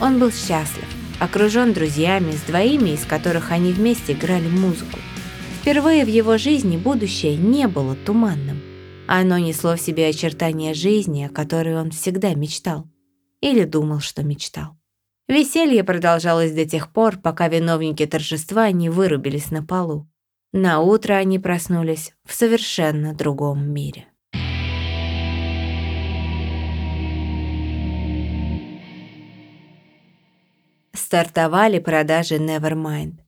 [0.00, 0.88] Он был счастлив,
[1.18, 4.98] окружен друзьями, с двоими из которых они вместе играли музыку.
[5.60, 8.61] Впервые в его жизни будущее не было туманным.
[9.08, 12.88] Оно несло в себе очертания жизни, о которой он всегда мечтал.
[13.40, 14.76] Или думал, что мечтал.
[15.28, 20.08] Веселье продолжалось до тех пор, пока виновники торжества не вырубились на полу.
[20.52, 24.06] На утро они проснулись в совершенно другом мире.
[30.92, 33.21] Стартовали продажи Nevermind.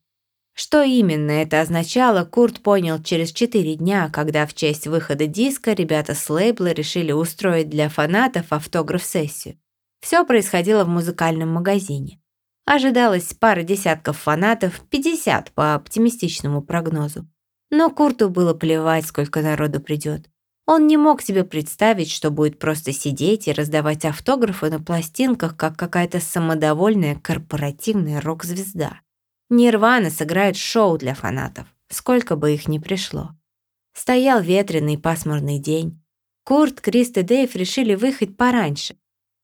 [0.55, 6.15] Что именно это означало, Курт понял через четыре дня, когда в честь выхода диска ребята
[6.15, 9.59] с лейбла решили устроить для фанатов автограф-сессию.
[10.01, 12.21] Все происходило в музыкальном магазине.
[12.67, 17.27] Ожидалось пара десятков фанатов, 50 по оптимистичному прогнозу.
[17.71, 20.31] Но Курту было плевать, сколько народу придет.
[20.67, 25.77] Он не мог себе представить, что будет просто сидеть и раздавать автографы на пластинках, как
[25.77, 29.01] какая-то самодовольная корпоративная рок-звезда.
[29.51, 33.31] Нирвана сыграет шоу для фанатов, сколько бы их ни пришло.
[33.93, 36.03] Стоял ветреный пасмурный день.
[36.45, 38.97] Курт, Крист и Дэйв решили выехать пораньше.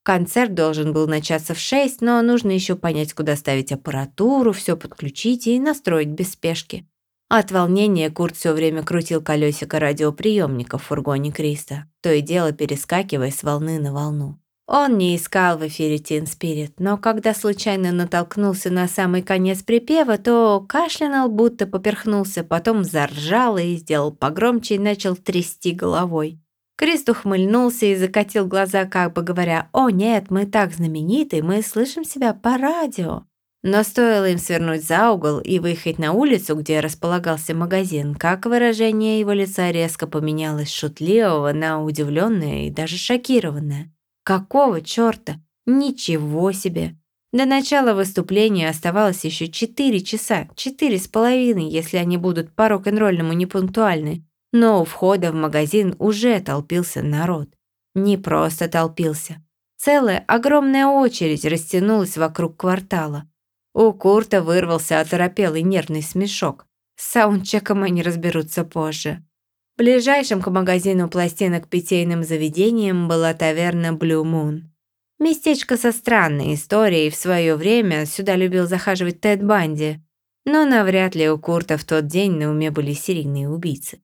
[0.03, 5.45] Концерт должен был начаться в 6, но нужно еще понять, куда ставить аппаратуру, все подключить
[5.45, 6.87] и настроить без спешки.
[7.29, 13.31] От волнения Курт все время крутил колесико радиоприемника в фургоне Криста, то и дело перескакивая
[13.31, 14.37] с волны на волну.
[14.73, 20.17] Он не искал в эфире Teen Spirit, но когда случайно натолкнулся на самый конец припева,
[20.17, 26.39] то кашлянул, будто поперхнулся, потом заржал и сделал погромче и начал трясти головой.
[26.77, 32.05] Крист ухмыльнулся и закатил глаза, как бы говоря, «О нет, мы так знамениты, мы слышим
[32.05, 33.25] себя по радио».
[33.63, 39.19] Но стоило им свернуть за угол и выехать на улицу, где располагался магазин, как выражение
[39.19, 43.91] его лица резко поменялось с шутливого на удивленное и даже шокированное.
[44.23, 45.41] Какого чёрта?
[45.65, 46.95] Ничего себе!
[47.33, 53.33] До начала выступления оставалось еще четыре часа, четыре с половиной, если они будут по рок-н-ролльному
[53.33, 54.25] непунктуальны.
[54.51, 57.49] Но у входа в магазин уже толпился народ.
[57.95, 59.41] Не просто толпился.
[59.77, 63.29] Целая огромная очередь растянулась вокруг квартала.
[63.73, 66.65] У Курта вырвался оторопелый нервный смешок.
[66.97, 69.25] С саундчеком они разберутся позже.
[69.81, 74.65] Ближайшим к магазину пластинок питейным заведением была таверна Blue Moon.
[75.17, 79.99] Местечко со странной историей, в свое время сюда любил захаживать Тед Банди,
[80.45, 84.03] но навряд ли у Курта в тот день на уме были серийные убийцы.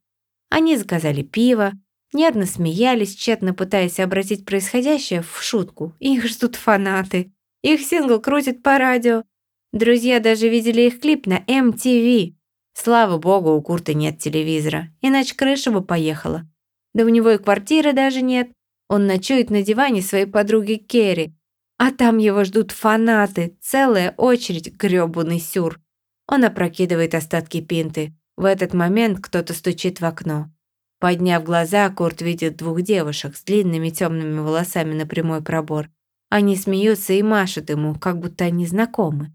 [0.49, 1.73] Они заказали пиво,
[2.11, 5.93] нервно смеялись, тщетно пытаясь обратить происходящее в шутку.
[5.99, 7.31] Их ждут фанаты.
[7.61, 9.25] Их сингл крутит по радио.
[9.73, 12.36] Друзья даже видели их клип на MTV.
[12.79, 16.47] Слава богу, у Курта нет телевизора, иначе крыша бы поехала.
[16.93, 18.51] Да у него и квартиры даже нет.
[18.87, 21.33] Он ночует на диване своей подруги Керри.
[21.79, 25.79] А там его ждут фанаты, целая очередь, грёбаный сюр.
[26.27, 28.13] Он опрокидывает остатки пинты.
[28.35, 30.51] В этот момент кто-то стучит в окно.
[30.99, 35.89] Подняв глаза, Курт видит двух девушек с длинными темными волосами на прямой пробор.
[36.29, 39.33] Они смеются и машут ему, как будто они знакомы.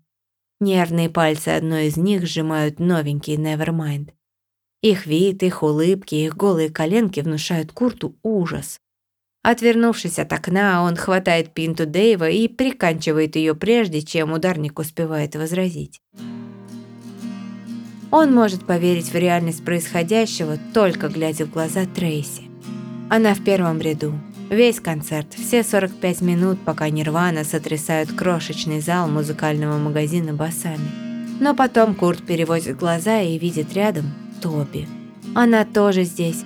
[0.62, 4.10] Нервные пальцы одной из них сжимают новенький Nevermind.
[4.80, 8.78] Их вид, их улыбки, их голые коленки внушают Курту ужас.
[9.42, 16.00] Отвернувшись от окна, он хватает пинту Дэйва и приканчивает ее прежде, чем ударник успевает возразить.
[18.12, 22.44] Он может поверить в реальность происходящего, только глядя в глаза Трейси.
[23.10, 24.14] Она в первом ряду,
[24.52, 30.90] Весь концерт, все 45 минут, пока Нирвана сотрясают крошечный зал музыкального магазина басами.
[31.40, 34.12] Но потом Курт переводит глаза и видит рядом
[34.42, 34.86] Тоби.
[35.34, 36.44] Она тоже здесь.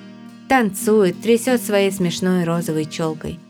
[0.49, 3.41] Танцует, трясет своей смешной розовой челкой.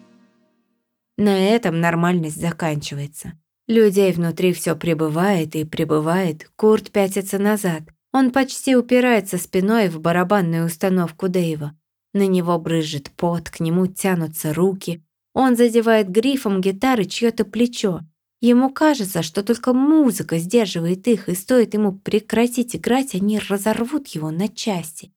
[1.19, 3.35] На этом нормальность заканчивается.
[3.69, 6.51] Людей внутри все прибывает и прибывает.
[6.57, 7.83] Курт пятится назад.
[8.11, 11.75] Он почти упирается спиной в барабанную установку Дэйва.
[12.17, 15.05] На него брызжет пот, к нему тянутся руки.
[15.35, 18.01] Он задевает грифом гитары чьё-то плечо.
[18.41, 24.31] Ему кажется, что только музыка сдерживает их, и стоит ему прекратить играть, они разорвут его
[24.31, 25.13] на части.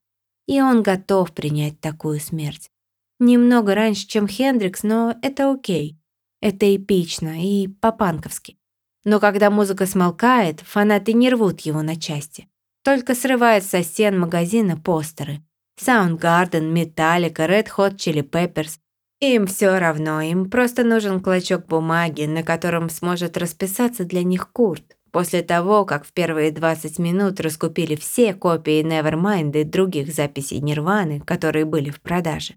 [0.46, 2.70] И он готов принять такую смерть.
[3.18, 5.98] Немного раньше, чем Хендрикс, но это окей.
[6.42, 8.58] Это эпично и по-панковски.
[9.06, 12.50] Но когда музыка смолкает, фанаты не рвут его на части.
[12.84, 15.42] Только срывают со стен магазина постеры.
[15.80, 18.80] Soundgarden, Metallica, Red Hot Chili Peppers.
[19.22, 24.98] Им все равно, им просто нужен клочок бумаги, на котором сможет расписаться для них Курт.
[25.12, 31.20] После того, как в первые 20 минут раскупили все копии Nevermind и других записей Нирваны,
[31.22, 32.56] которые были в продаже.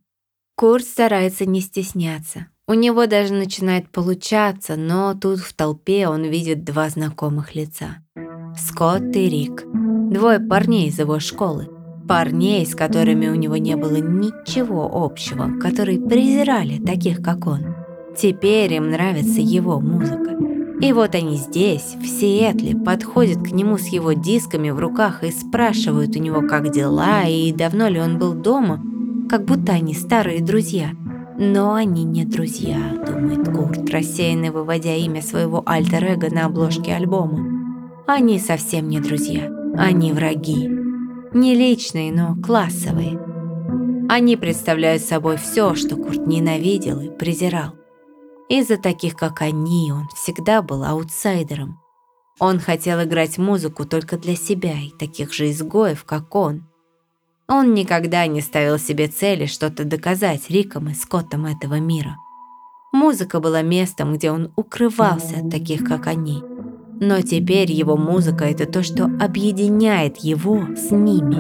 [0.57, 2.47] Курт старается не стесняться.
[2.69, 8.05] У него даже начинает получаться, но тут в толпе он видит два знакомых лица.
[8.57, 9.65] Скотт и Рик.
[10.11, 11.82] Двое парней из его школы.
[12.07, 17.75] Парней, с которыми у него не было ничего общего, которые презирали таких, как он.
[18.17, 20.37] Теперь им нравится его музыка.
[20.81, 25.31] И вот они здесь, в Сиэтле, подходят к нему с его дисками в руках и
[25.31, 28.83] спрашивают у него, как дела и давно ли он был дома,
[29.31, 30.91] как будто они старые друзья.
[31.39, 37.39] Но они не друзья, думает Курт, рассеянно выводя имя своего альтер-эго на обложке альбома.
[38.07, 40.82] Они совсем не друзья, они враги.
[41.35, 43.19] Не личные, но классовые.
[44.09, 47.73] Они представляют собой все, что Курт ненавидел и презирал.
[48.51, 51.81] Из-за таких, как они, он всегда был аутсайдером.
[52.39, 56.67] Он хотел играть музыку только для себя и таких же изгоев, как он.
[57.49, 62.17] Он никогда не ставил себе цели что-то доказать Рикам и Скоттам этого мира.
[62.93, 66.43] Музыка была местом, где он укрывался от таких, как они–
[67.03, 71.35] но теперь его музыка– это то, что объединяет его с ними.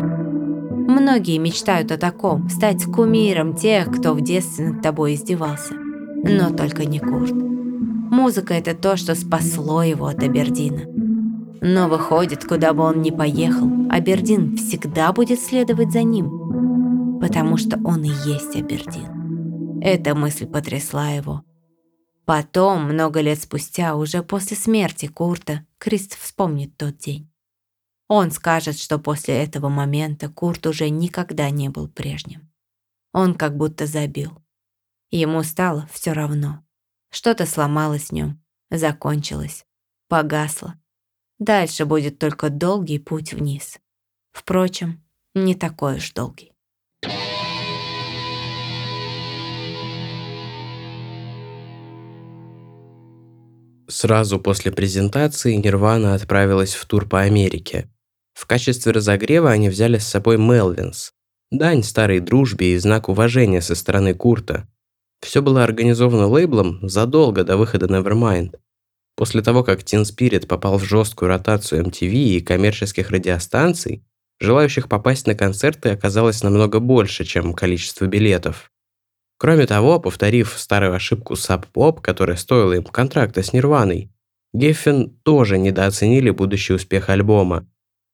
[0.91, 5.75] Многие мечтают о таком– стать кумиром тех, кто в детстве над тобой издевался.
[5.75, 7.33] Но только не Курт.
[7.33, 10.83] Музыка– это то, что спасло его от Абердина.
[11.61, 17.79] Но выходит, куда бы он ни поехал, Абердин всегда будет следовать за ним, потому что
[17.85, 19.81] он и есть Абердин.
[19.81, 21.45] Эта мысль потрясла его.
[22.33, 27.31] Потом, много лет спустя, уже после смерти Курта, Крист вспомнит тот день.
[28.09, 32.51] Он скажет, что после этого момента Курт уже никогда не был прежним.
[33.13, 34.43] Он как будто забил.
[35.11, 36.65] Ему стало все равно.
[37.11, 39.67] Что-то сломалось в нем, закончилось,
[40.09, 40.81] погасло.
[41.39, 43.79] Дальше будет только долгий путь вниз.
[44.31, 46.55] Впрочем, не такой уж долгий.
[53.93, 57.91] Сразу после презентации Нирвана отправилась в тур по Америке.
[58.33, 61.13] В качестве разогрева они взяли с собой Мелвинс.
[61.51, 64.67] Дань старой дружбе и знак уважения со стороны Курта.
[65.21, 68.55] Все было организовано лейблом задолго до выхода Nevermind.
[69.15, 74.07] После того, как Teen Spirit попал в жесткую ротацию MTV и коммерческих радиостанций,
[74.41, 78.73] желающих попасть на концерты оказалось намного больше, чем количество билетов.
[79.43, 84.09] Кроме того, повторив старую ошибку Sub Pop, которая стоила им контракта с Нирваной,
[84.53, 87.67] Геффин тоже недооценили будущий успех альбома.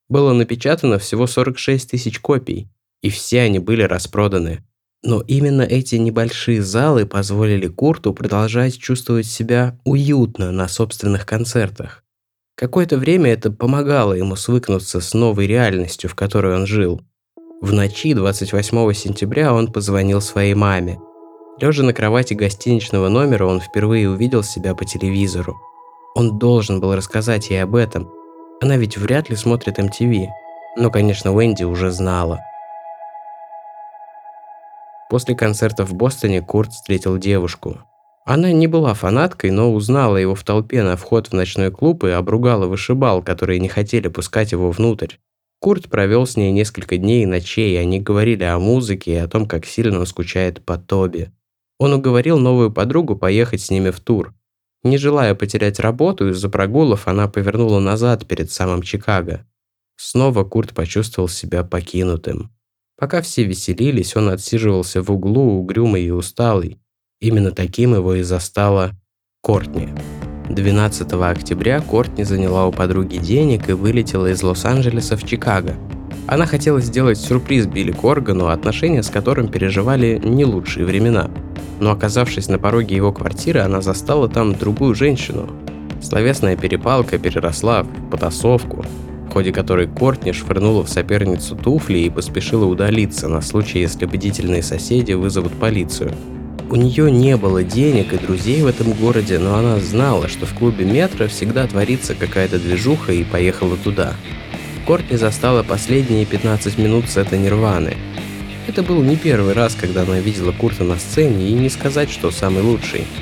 [0.09, 2.71] Было напечатано всего 46 тысяч копий,
[3.03, 4.65] и все они были распроданы.
[5.03, 12.05] Но именно эти небольшие залы позволили Курту продолжать чувствовать себя уютно на собственных концертах.
[12.57, 17.03] Какое-то время это помогало ему свыкнуться с новой реальностью, в которой он жил.
[17.61, 20.99] В ночи 28 сентября он позвонил своей маме–
[21.61, 25.61] Лежа на кровати гостиничного номера, он впервые увидел себя по телевизору.
[26.15, 28.11] Он должен был рассказать ей об этом.
[28.61, 30.29] Она ведь вряд ли смотрит MTV.
[30.77, 32.41] Но, конечно, Уэнди уже знала.
[35.11, 37.79] После концерта в Бостоне Курт встретил девушку.
[38.25, 42.11] Она не была фанаткой, но узнала его в толпе на вход в ночной клуб и
[42.11, 45.15] обругала вышибал, которые не хотели пускать его внутрь.
[45.61, 49.27] Курт провел с ней несколько дней и ночей, и они говорили о музыке и о
[49.27, 51.33] том, как сильно он скучает по Тоби.
[51.79, 54.35] Он уговорил новую подругу поехать с ними в тур.
[54.83, 59.47] Не желая потерять работу из-за прогулов, она повернула назад перед самым Чикаго.
[59.97, 62.51] Снова Курт почувствовал себя покинутым.
[62.97, 66.79] Пока все веселились, он отсиживался в углу, угрюмый и усталый.
[67.21, 68.93] Именно таким его и застала
[69.43, 69.89] Кортни.
[70.49, 75.77] 12 октября Кортни заняла у подруги денег и вылетела из Лос-Анджелеса в Чикаго.
[76.29, 81.29] Она хотела сделать сюрприз Билли Коргану, отношения с которым переживали не лучшие времена–
[81.81, 85.49] но оказавшись на пороге его квартиры, она застала там другую женщину.
[86.03, 88.85] Словесная перепалка переросла в потасовку.
[89.29, 94.63] В ходе которой Кортни швырнула в соперницу туфли и поспешила удалиться на случай, если бдительные
[94.63, 96.13] соседи вызовут полицию.
[96.71, 100.55] У нее не было денег и друзей в этом городе, но она знала, что в
[100.55, 104.15] клубе метро всегда творится какая-то движуха и поехала туда.
[104.89, 107.97] Кортни застала последние 15 минут сета Нирваны.
[108.67, 112.33] Это был не первый раз, когда она видела Курта на сцене, и не сказать, что
[112.33, 113.05] самый лучший–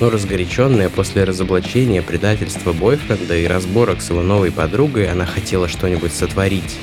[0.00, 6.12] но разгоряченная после разоблачения предательства бойфренда и разборок с его новой подругой, она хотела что-нибудь
[6.12, 6.76] сотворить.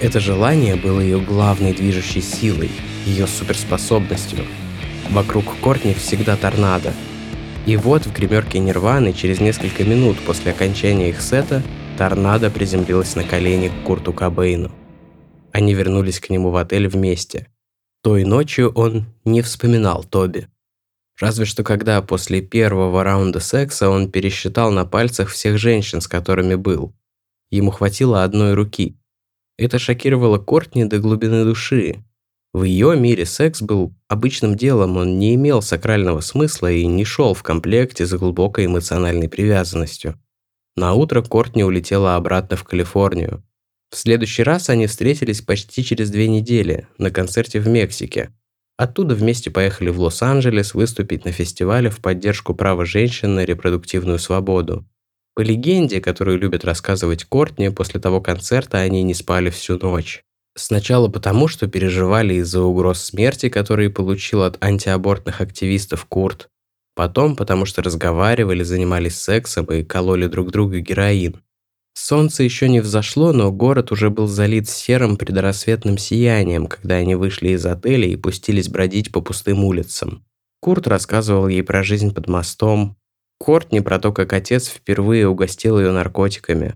[0.00, 2.70] Это желание было ее главной движущей силой,
[3.04, 4.46] ее суперспособностью.
[5.10, 6.92] Вокруг Кортни всегда торнадо.
[7.66, 11.62] И вот в гримерке Нирваны через несколько минут после окончания их сета
[11.98, 14.70] торнадо приземлилась на колени к Курту Кобейну.
[15.50, 17.48] Они вернулись к нему в отель вместе.
[18.04, 20.46] Той ночью он не вспоминал Тоби.
[21.18, 26.54] Разве что когда после первого раунда секса он пересчитал на пальцах всех женщин, с которыми
[26.54, 26.94] был.
[27.50, 28.96] Ему хватило одной руки.
[29.56, 31.96] Это шокировало Кортни до глубины души.
[32.52, 37.34] В ее мире секс был обычным делом, он не имел сакрального смысла и не шел
[37.34, 40.14] в комплекте с глубокой эмоциональной привязанностью.
[40.78, 43.42] На утро Кортни улетела обратно в Калифорнию.
[43.90, 48.30] В следующий раз они встретились почти через две недели на концерте в Мексике.
[48.76, 54.86] Оттуда вместе поехали в Лос-Анджелес выступить на фестивале в поддержку права женщин на репродуктивную свободу.
[55.34, 60.22] По легенде, которую любят рассказывать Кортни, после того концерта они не спали всю ночь.
[60.56, 66.48] Сначала потому, что переживали из-за угроз смерти, которые получил от антиабортных активистов Курт.
[66.98, 71.40] Потом, потому что разговаривали, занимались сексом и кололи друг друга героин.
[71.94, 77.50] Солнце еще не взошло, но город уже был залит серым предрассветным сиянием, когда они вышли
[77.50, 80.24] из отеля и пустились бродить по пустым улицам.
[80.60, 82.96] Курт рассказывал ей про жизнь под мостом.
[83.38, 86.74] Кортни про то, как отец впервые угостил ее наркотиками.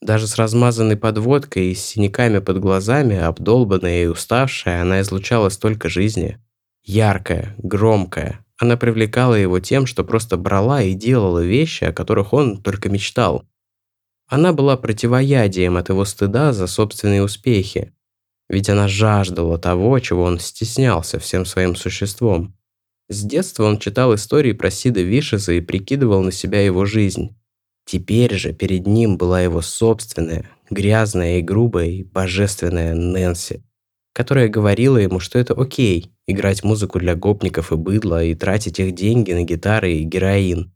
[0.00, 5.88] Даже с размазанной подводкой и с синяками под глазами, обдолбанная и уставшая, она излучала столько
[5.88, 6.38] жизни.
[6.84, 8.44] Яркая, громкая.
[8.58, 13.44] Она привлекала его тем, что просто брала и делала вещи, о которых он только мечтал.
[14.26, 17.94] Она была противоядием от его стыда за собственные успехи,
[18.48, 22.54] ведь она жаждала того, чего он стеснялся всем своим существом.
[23.08, 27.36] С детства он читал истории про Сида Вишеса и прикидывал на себя его жизнь.
[27.86, 33.62] Теперь же перед ним была его собственная, грязная и грубая и божественная Нэнси,
[34.18, 38.92] которая говорила ему, что это окей играть музыку для гопников и быдла и тратить их
[38.92, 40.74] деньги на гитары и героин.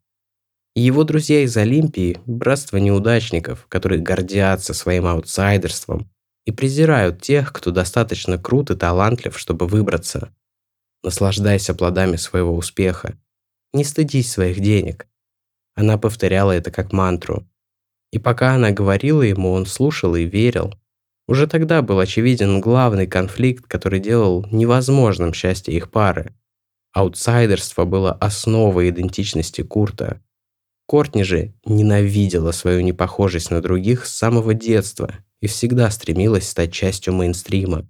[0.76, 6.08] Его друзья из Олимпии– братство неудачников, которые гордятся своим аутсайдерством
[6.46, 10.32] и презирают тех, кто достаточно крут и талантлив, чтобы выбраться.
[11.02, 13.18] Наслаждайся плодами своего успеха.
[13.72, 15.08] Не стыдись своих денег.
[15.74, 17.44] Она повторяла это как мантру.
[18.12, 20.74] И пока она говорила ему, он слушал и верил.
[21.32, 26.34] Уже тогда был очевиден главный конфликт, который делал невозможным счастье их пары.
[26.92, 30.20] Аутсайдерство было основой идентичности Курта–
[30.92, 37.14] Кортни же ненавидела свою непохожесть на других с самого детства и всегда стремилась стать частью
[37.14, 37.86] мейнстрима.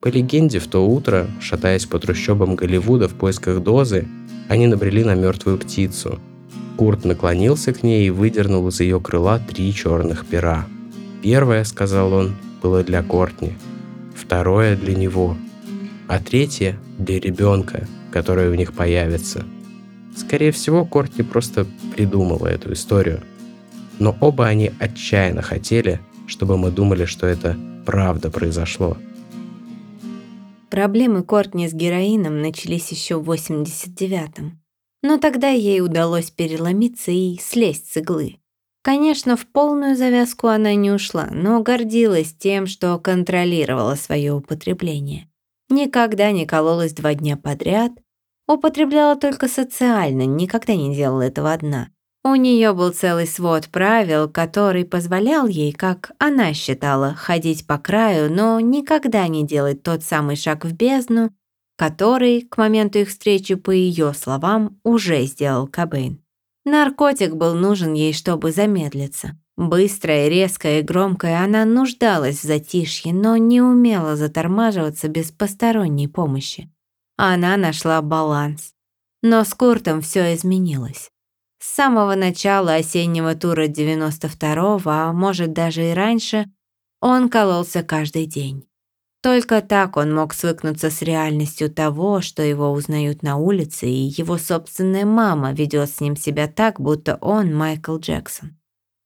[0.00, 4.08] По легенде, в то утро, шатаясь по трущобам Голливуда в поисках дозы,
[4.48, 6.18] они набрели на мертвую птицу.
[6.76, 10.66] Курт наклонился к ней и выдернул из ее крыла три черных пера.
[11.22, 13.54] Первое, сказал он, было для Кортни,
[14.14, 15.36] второе для него,
[16.08, 19.44] а третье для ребенка, который у них появится–
[20.16, 23.22] Скорее всего, Кортни просто придумала эту историю.
[23.98, 27.56] Но оба они отчаянно хотели, чтобы мы думали, что это
[27.86, 28.96] правда произошло.
[30.70, 34.60] Проблемы Кортни с героином начались еще в 89-м.
[35.02, 38.36] Но тогда ей удалось переломиться и слезть с иглы.
[38.82, 45.28] Конечно, в полную завязку она не ушла, но гордилась тем, что контролировала свое употребление.
[45.68, 47.92] Никогда не кололась два дня подряд,
[48.48, 51.88] Употребляла только социально, никогда не делала этого одна.
[52.24, 58.32] У нее был целый свод правил, который позволял ей, как она считала, ходить по краю,
[58.32, 61.30] но никогда не делать тот самый шаг в бездну,
[61.76, 66.21] который, к моменту их встречи, по ее словам, уже сделал Кобейн.
[66.64, 69.38] Наркотик был нужен ей, чтобы замедлиться.
[69.56, 76.70] Быстрая, резкая и громкая, она нуждалась в затишье, но не умела затормаживаться без посторонней помощи
[77.24, 78.74] она нашла баланс.
[79.22, 81.10] Но с Куртом все изменилось.
[81.60, 86.50] С самого начала осеннего тура 92-го, а может даже и раньше,
[87.00, 88.68] он кололся каждый день.
[89.22, 94.36] Только так он мог свыкнуться с реальностью того, что его узнают на улице, и его
[94.36, 98.58] собственная мама ведет с ним себя так, будто он Майкл Джексон.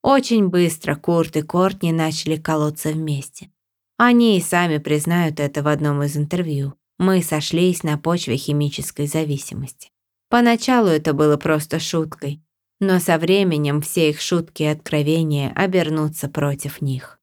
[0.03, 3.51] Очень быстро Курт и Кортни начали колоться вместе.
[3.99, 6.75] Они и сами признают это в одном из интервью.
[6.99, 9.91] Мы сошлись на почве химической зависимости.
[10.31, 12.43] Поначалу это было просто шуткой,
[12.81, 17.16] но со временем все их шутки и откровения обернутся против них.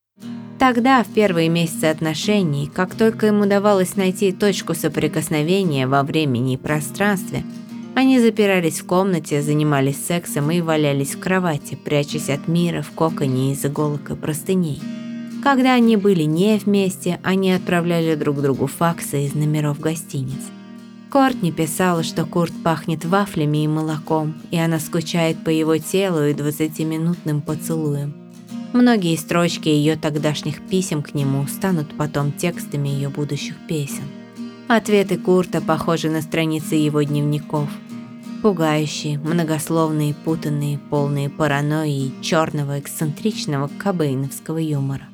[0.60, 6.58] Тогда, в первые месяцы отношений, как только им удавалось найти точку соприкосновения во времени и
[6.58, 7.44] пространстве,
[7.96, 13.54] они запирались в комнате, занимались сексом и валялись в кровати, прячась от мира в коконе
[13.54, 14.82] из иголок и простыней.
[15.44, 20.42] Когда они были не вместе, они отправляли друг другу факсы из номеров гостиниц.
[21.12, 26.34] Кортни писала, что Курт пахнет вафлями и молоком, и она скучает по его телу и
[26.34, 28.23] 20-минутным поцелуем.
[28.74, 34.04] Многие строчки ее тогдашних писем к нему станут потом текстами ее будущих песен.
[34.68, 37.70] Ответы Курта похожи на страницы его дневников.
[38.42, 45.08] Пугающие, многословные, путанные, полные паранойи черного эксцентричного кабейновского юмора.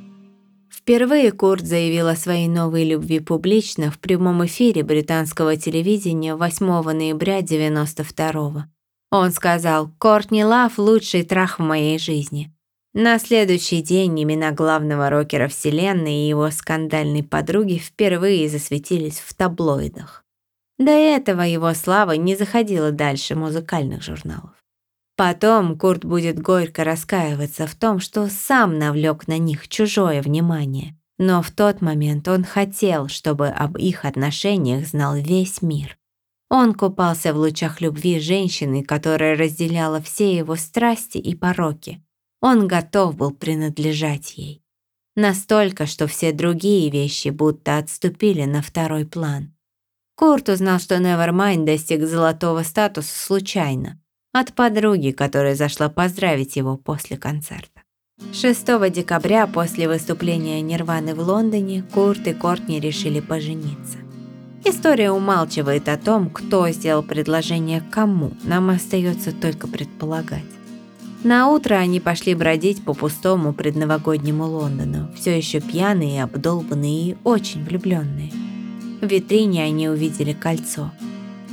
[0.72, 7.41] Впервые Курт заявил о своей новой любви публично в прямом эфире британского телевидения 8 ноября
[7.41, 8.64] 92 -го.
[9.12, 12.53] Он сказал «Кортни Лав– лучший трах в моей жизни».
[12.93, 20.25] На следующий день имена главного рокера вселенной и его скандальной подруги впервые засветились в таблоидах.
[20.79, 24.51] До этого его слава не заходила дальше музыкальных журналов.
[25.15, 30.97] Потом Курт будет горько раскаиваться в том, что сам навлек на них чужое внимание.
[31.19, 35.97] Но в тот момент он хотел, чтобы об их отношениях знал весь мир.
[36.49, 42.01] Он купался в лучах любви женщины, которая разделяла все его страсти и пороки,
[42.41, 44.63] он готов был принадлежать ей.
[45.15, 49.53] Настолько, что все другие вещи будто отступили на второй план.
[50.15, 53.99] Курт узнал, что Nevermind достиг золотого статуса случайно,
[54.33, 57.81] от подруги, которая зашла поздравить его после концерта.
[58.33, 63.97] 6 декабря после выступления Нирваны в Лондоне Курт и Кортни решили пожениться.
[64.65, 70.43] История умалчивает о том, кто сделал предложение кому, нам остается только предполагать.
[71.24, 77.65] На утро они пошли бродить по пустому предновогоднему Лондону, все еще пьяные, обдолбанные и очень
[77.65, 78.32] влюбленные.
[79.01, 80.91] В витрине они увидели кольцо.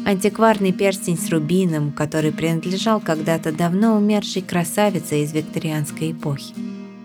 [0.05, 6.55] Антикварный перстень с рубином, который принадлежал когда-то давно умершей красавице из викторианской эпохи.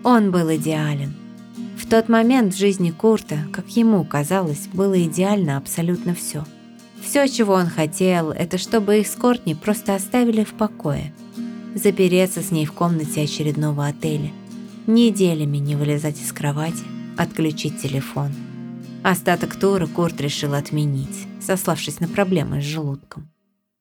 [0.04, 1.14] Он был идеален.
[1.76, 6.44] В тот момент в жизни Курта, как ему казалось, было идеально абсолютно все.
[7.02, 11.12] Все, чего он хотел, это чтобы их с Кортни просто оставили в покое–
[11.74, 14.30] запереться с ней в комнате очередного отеля,
[14.86, 16.84] неделями не вылезать из кровати,
[17.16, 18.32] отключить телефон.
[19.02, 23.30] Остаток тура Курт решил отменить, сославшись на проблемы с желудком.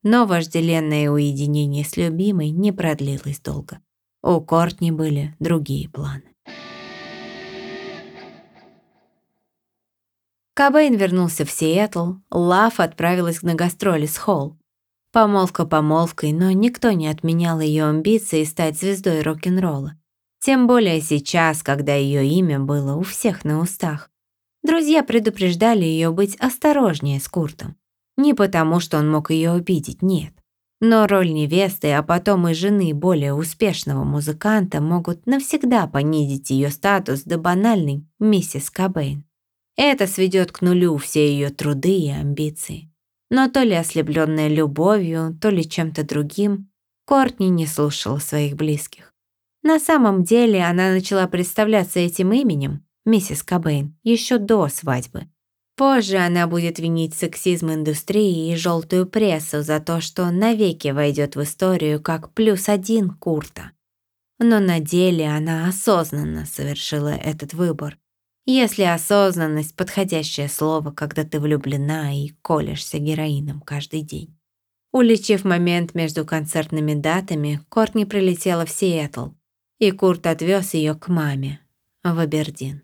[0.04, 3.80] Но вожделенное уединение с любимой не продлилось долго.
[4.24, 6.24] У Кортни были другие планы.
[10.54, 14.58] Кобейн вернулся в Сиэтл, Лав отправилась на гастроли с Холл.
[15.12, 19.98] Помолвка помолвкой, но никто не отменял ее амбиции стать звездой рок-н-ролла.
[20.40, 24.10] Тем более сейчас, когда ее имя было у всех на устах.
[24.64, 27.76] Друзья предупреждали ее быть осторожнее с Куртом.
[28.16, 30.34] Не потому, что он мог ее обидеть, нет.
[30.80, 37.24] Но роль невесты, а потом и жены более успешного музыканта могут навсегда понизить ее статус
[37.24, 39.26] до банальной миссис Кобейн.
[39.76, 42.91] Это сведет к нулю все ее труды и амбиции.
[43.32, 46.70] Но то ли ослепленная любовью, то ли чем-то другим,
[47.06, 49.14] Кортни не слушала своих близких.
[49.64, 55.28] На самом деле она начала представляться этим именем, миссис Кобейн, еще до свадьбы.
[55.78, 61.44] Позже она будет винить сексизм индустрии и желтую прессу за то, что навеки войдет в
[61.44, 63.72] историю как плюс один Курта.
[64.40, 67.98] Но на деле она осознанно совершила этот выбор
[68.46, 74.38] если осознанность– подходящее слово, когда ты влюблена и колешься героином каждый день.
[74.92, 79.30] Уличив момент между концертными датами, Кортни прилетела в Сиэтл,
[79.80, 81.62] и Курт отвез ее к маме,
[82.04, 82.84] в Абердин.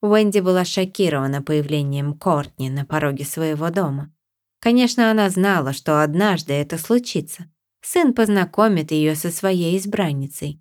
[0.00, 4.12] Уэнди была шокирована появлением Кортни на пороге своего дома.
[4.60, 7.50] Конечно, она знала, что однажды это случится.
[7.80, 10.60] Сын познакомит ее со своей избранницей,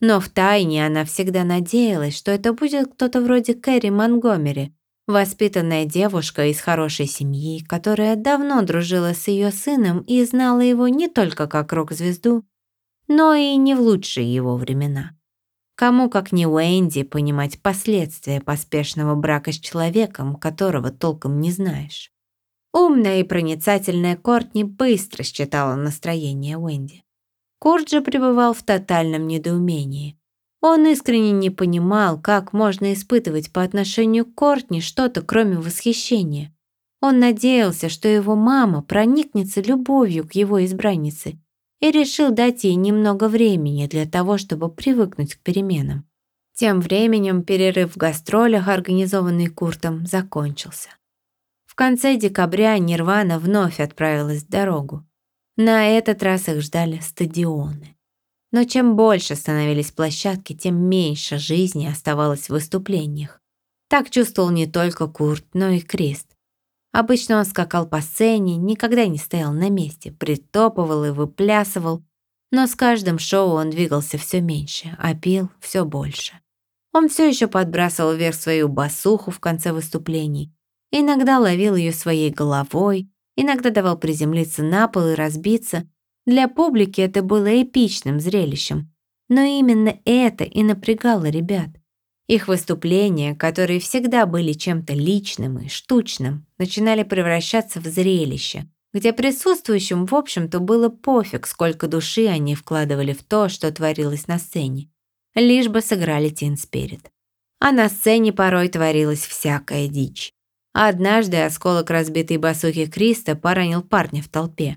[0.00, 4.74] но втайне она всегда надеялась, что это будет кто-то вроде Кэрри Монгомери,
[5.06, 11.08] воспитанная девушка из хорошей семьи, которая давно дружила с ее сыном и знала его не
[11.08, 12.44] только как рок-звезду,
[13.08, 15.12] но и не в лучшие его времена.
[15.76, 22.10] Кому, как не Уэнди, понимать последствия поспешного брака с человеком, которого толком не знаешь.
[22.72, 27.05] Умная и проницательная Кортни быстро считала настроение Уэнди.
[27.58, 30.18] Курт же пребывал в тотальном недоумении.
[30.60, 36.52] Он искренне не понимал, как можно испытывать по отношению к Кортни что-то, кроме восхищения.
[37.00, 41.38] Он надеялся, что его мама проникнется любовью к его избраннице
[41.80, 46.04] и решил дать ей немного времени для того, чтобы привыкнуть к переменам.
[46.54, 50.88] Тем временем перерыв в гастролях, организованный Куртом, закончился.
[51.66, 55.04] В конце декабря Нирвана вновь отправилась в дорогу.
[55.56, 57.96] На этот раз их ждали стадионы.
[58.52, 63.40] Но чем больше становились площадки, тем меньше жизни оставалось в выступлениях.
[63.88, 66.26] Так чувствовал не только Курт, но и Крист.
[66.92, 72.02] Обычно он скакал по сцене, никогда не стоял на месте, притопывал и выплясывал,
[72.50, 76.34] но с каждым шоу он двигался все меньше, а пил все больше.
[76.92, 80.54] Он все еще подбрасывал вверх свою басуху в конце выступлений,
[80.90, 85.88] иногда ловил ее своей головой, иногда давал приземлиться на пол и разбиться.
[86.26, 88.92] Для публики это было эпичным зрелищем,
[89.28, 91.68] но именно это и напрягало ребят.
[92.26, 100.06] Их выступления, которые всегда были чем-то личным и штучным, начинали превращаться в зрелище, где присутствующим,
[100.06, 104.90] в общем-то, было пофиг, сколько души они вкладывали в то, что творилось на сцене
[105.40, 107.10] лишь бы сыграли Тин Спирит.
[107.60, 110.32] А на сцене порой творилась всякая дичь.
[110.78, 114.76] Однажды осколок разбитой басухи Криста поранил парня в толпе.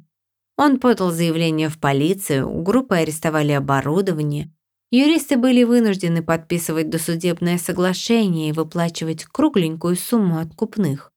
[0.56, 4.50] Он подал заявление в полицию, группы арестовали оборудование.
[4.92, 11.12] Юристы были вынуждены подписывать досудебное соглашение и выплачивать кругленькую сумму откупных.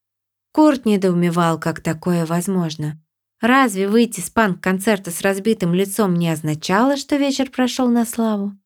[0.53, 3.01] Курт недоумевал, как такое возможно.
[3.41, 8.57] Разве выйти с панк-концерта с разбитым лицом не означало, что вечер прошел на славу?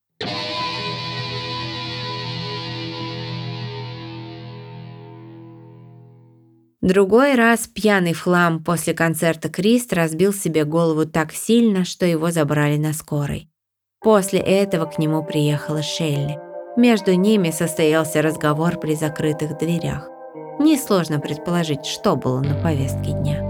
[6.87, 12.31] Другой раз пьяный в хлам после концерта Крист разбил себе голову так сильно, что его
[12.31, 13.49] забрали на скорой.
[14.01, 16.39] После этого к нему приехала Шелли.
[16.77, 20.09] Между ними состоялся разговор при закрытых дверях.
[20.61, 23.43] Несложно предположить, что было на повестке дня.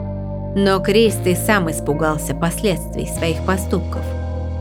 [0.57, 4.03] Но Крист и сам испугался последствий своих поступков.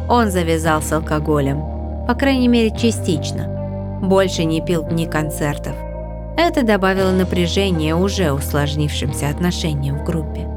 [0.10, 1.62] Он завязал с алкоголем,
[2.06, 4.02] по крайней мере частично.
[4.02, 5.78] Больше не пил дни концертов.
[6.38, 10.48] Это добавило напряжения уже усложнившимся отношениям в группе.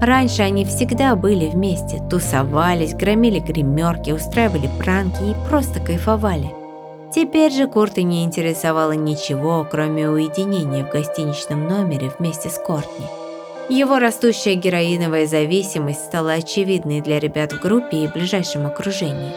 [0.00, 6.50] Раньше они всегда были вместе, тусовались, громили гримерки, устраивали пранки и просто кайфовали.
[7.14, 13.06] Теперь же Курта не интересовало ничего, кроме уединения в гостиничном номере вместе с Кортни.
[13.68, 19.32] Его растущая героиновая зависимость стала очевидной для ребят в группе и ближайшем окружении.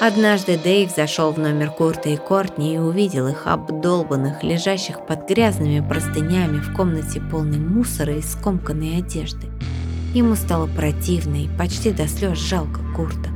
[0.00, 5.86] Однажды Дэйв зашел в номер Курта и Кортни и увидел их обдолбанных, лежащих под грязными
[5.86, 9.48] простынями в комнате полной мусора и скомканной одежды.
[10.14, 13.28] Ему стало противно и почти до слез жалко Курта.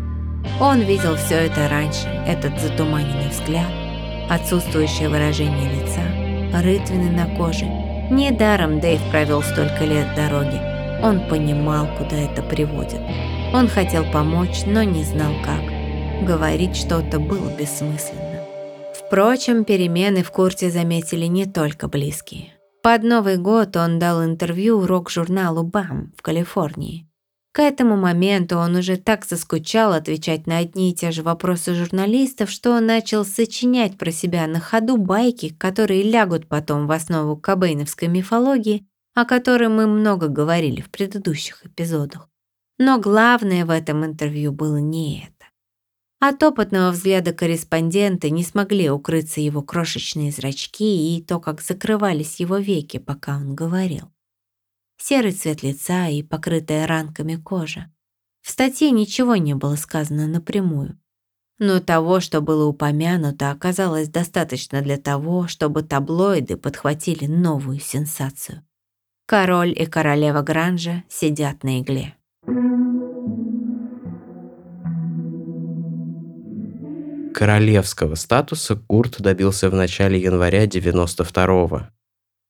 [0.58, 3.68] Он видел все это раньше, этот затуманенный взгляд,
[4.30, 7.66] отсутствующее выражение лица, рытвины на коже.
[8.10, 10.62] Недаром Дэйв провел столько лет в дороге.
[11.02, 13.02] Он понимал, куда это приводит.
[13.52, 15.73] Он хотел помочь, но не знал как.
[16.26, 18.40] Говорить что-то было бессмысленно.
[18.94, 22.54] Впрочем, перемены в Курте заметили не только близкие.
[22.82, 27.06] Под Новый год он дал интервью рок-журналу «БАМ» в Калифорнии.
[27.52, 32.50] К этому моменту он уже так заскучал отвечать на одни и те же вопросы журналистов,
[32.50, 38.08] что он начал сочинять про себя на ходу байки, которые лягут потом в основу кобейновской
[38.08, 42.30] мифологии, о которой мы много говорили в предыдущих эпизодах.
[42.78, 45.33] Но главное в этом интервью было не это.
[46.26, 52.56] От опытного взгляда корреспондента не смогли укрыться его крошечные зрачки и то, как закрывались его
[52.56, 54.10] веки, пока он говорил.
[54.96, 57.92] Серый цвет лица и покрытая ранками кожа.
[58.40, 60.98] В статье ничего не было сказано напрямую.
[61.58, 68.66] Но того, что было упомянуто, оказалось достаточно для того, чтобы таблоиды подхватили новую сенсацию.
[69.26, 72.16] Король и королева Гранжа сидят на игле.
[77.34, 81.88] Королевского статуса Курт добился в начале января 92-го.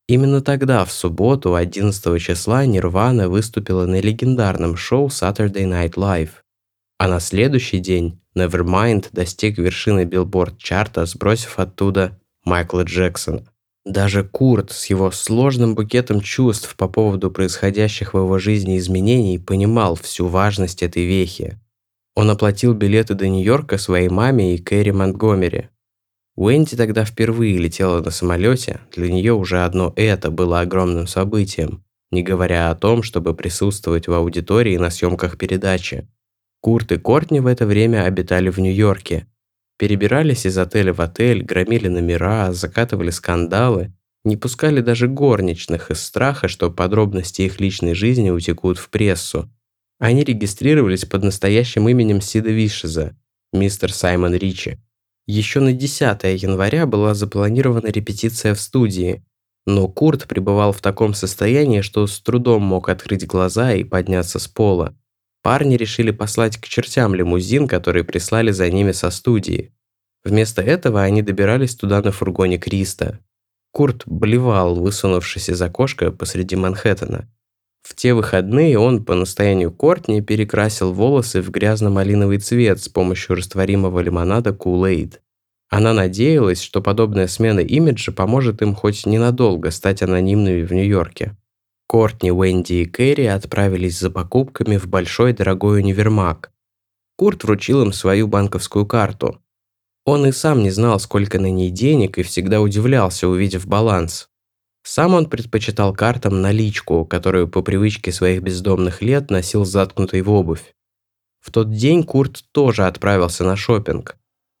[0.07, 6.29] Именно тогда, в субботу, 11 числа, Нирвана выступила на легендарном шоу Saturday Night Live.
[6.99, 13.43] А на следующий день Nevermind достиг вершины билборд-чарта, сбросив оттуда Майкла Джексона.
[13.85, 19.95] Даже Курт с его сложным букетом чувств по поводу происходящих в его жизни изменений понимал
[19.95, 21.59] всю важность этой вехи.
[22.15, 25.69] Он оплатил билеты до Нью-Йорка своей маме и Кэрри Монтгомери.
[26.35, 32.23] Уэнди тогда впервые летела на самолете, для нее уже одно это было огромным событием, не
[32.23, 36.07] говоря о том, чтобы присутствовать в аудитории на съемках передачи.
[36.61, 39.27] Курт и Кортни в это время обитали в Нью-Йорке.
[39.77, 43.93] Перебирались из отеля в отель, громили номера, закатывали скандалы,
[44.23, 49.49] не пускали даже горничных из страха, что подробности их личной жизни утекут в прессу.
[49.99, 53.15] Они регистрировались под настоящим именем Сида Вишеза,
[53.53, 54.77] мистер Саймон Ричи.
[55.25, 59.23] Еще на 10 января была запланирована репетиция в студии,
[59.65, 64.47] но Курт пребывал в таком состоянии, что с трудом мог открыть глаза и подняться с
[64.47, 64.95] пола.
[65.41, 69.73] Парни решили послать к чертям лимузин, который прислали за ними со студии.
[70.23, 73.19] Вместо этого они добирались туда на фургоне Криста.
[73.71, 77.29] Курт блевал, высунувшись из окошка посреди Манхэттена.
[77.85, 83.99] В те выходные он по настоянию Кортни перекрасил волосы в грязно-малиновый цвет с помощью растворимого
[83.99, 85.19] лимонада Kool-Aid.
[85.69, 91.37] Она надеялась, что подобная смена имиджа поможет им хоть ненадолго стать анонимными в Нью-Йорке.
[91.87, 96.51] Кортни, Уэнди и Кэрри отправились за покупками в большой дорогой универмаг.
[97.17, 99.43] Курт вручил им свою банковскую карту.
[100.05, 104.27] Он и сам не знал, сколько на ней денег, и всегда удивлялся, увидев баланс.
[104.85, 110.75] Сам он предпочитал картам наличку, которую по привычке своих бездомных лет носил заткнутой в обувь.
[111.39, 114.15] В тот день Курт тоже отправился на шопинг,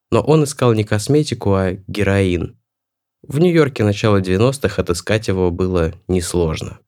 [0.09, 2.57] но он искал не косметику, а героин.
[3.21, 6.79] В Нью-Йорке начала 90-х отыскать его было несложно.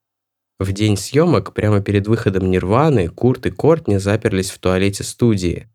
[0.59, 5.69] В день съемок, прямо перед выходом Нирваны, Курт и Кортни заперлись в туалете студии.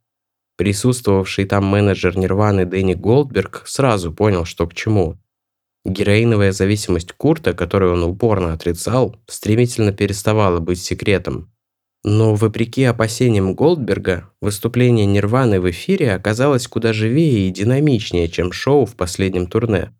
[0.56, 5.21] Присутствовавший там менеджер Нирваны Дэнни Голдберг сразу понял, что к чему.
[5.84, 11.52] Героиновая зависимость Курта, которую он упорно отрицал, стремительно переставала быть секретом.
[12.04, 18.86] Но вопреки опасениям Голдберга, выступление Нирваны в эфире оказалось куда живее и динамичнее, чем шоу
[18.86, 19.92] в последнем турне.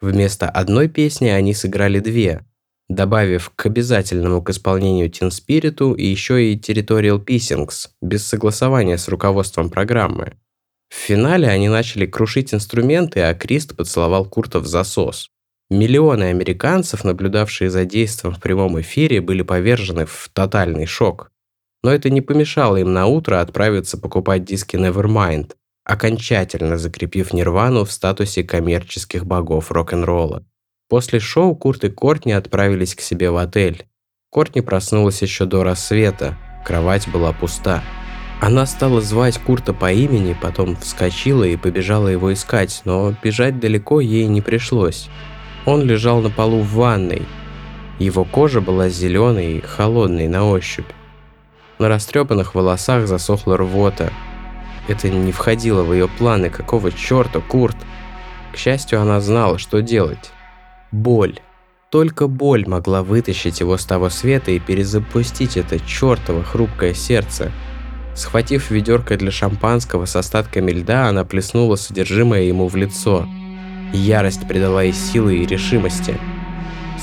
[0.00, 2.44] Вместо одной песни они сыграли две–
[2.88, 9.70] добавив к обязательному к исполнению Teen Spirit еще и Territorial Pissings, без согласования с руководством
[9.70, 10.34] программы.
[10.88, 15.30] В финале они начали крушить инструменты, а Крист поцеловал Курта в засос.
[15.68, 21.32] Миллионы американцев, наблюдавшие за действием в прямом эфире, были повержены в тотальный шок.
[21.82, 27.92] Но это не помешало им на утро отправиться покупать диски Nevermind, окончательно закрепив Нирвану в
[27.92, 30.44] статусе коммерческих богов рок-н-ролла.
[30.88, 33.86] После шоу Курт и Кортни отправились к себе в отель.
[34.30, 37.82] Кортни проснулась еще до рассвета, кровать была пуста.
[38.40, 44.00] Она стала звать Курта по имени, потом вскочила и побежала его искать, но бежать далеко
[44.00, 45.08] ей не пришлось.
[45.64, 47.22] Он лежал на полу в ванной.
[47.98, 50.86] Его кожа была зеленой и холодной на ощупь.
[51.78, 54.12] На растрепанных волосах засохла рвота.
[54.86, 57.76] Это не входило в ее планы, какого черта, Курт?
[58.52, 60.30] К счастью, она знала, что делать.
[60.92, 61.40] Боль.
[61.90, 67.50] Только боль могла вытащить его с того света и перезапустить это чертово хрупкое сердце.
[68.16, 73.28] Схватив ведерко для шампанского с остатками льда, она плеснула содержимое ему в лицо.
[73.92, 76.18] Ярость придала ей силы и решимости.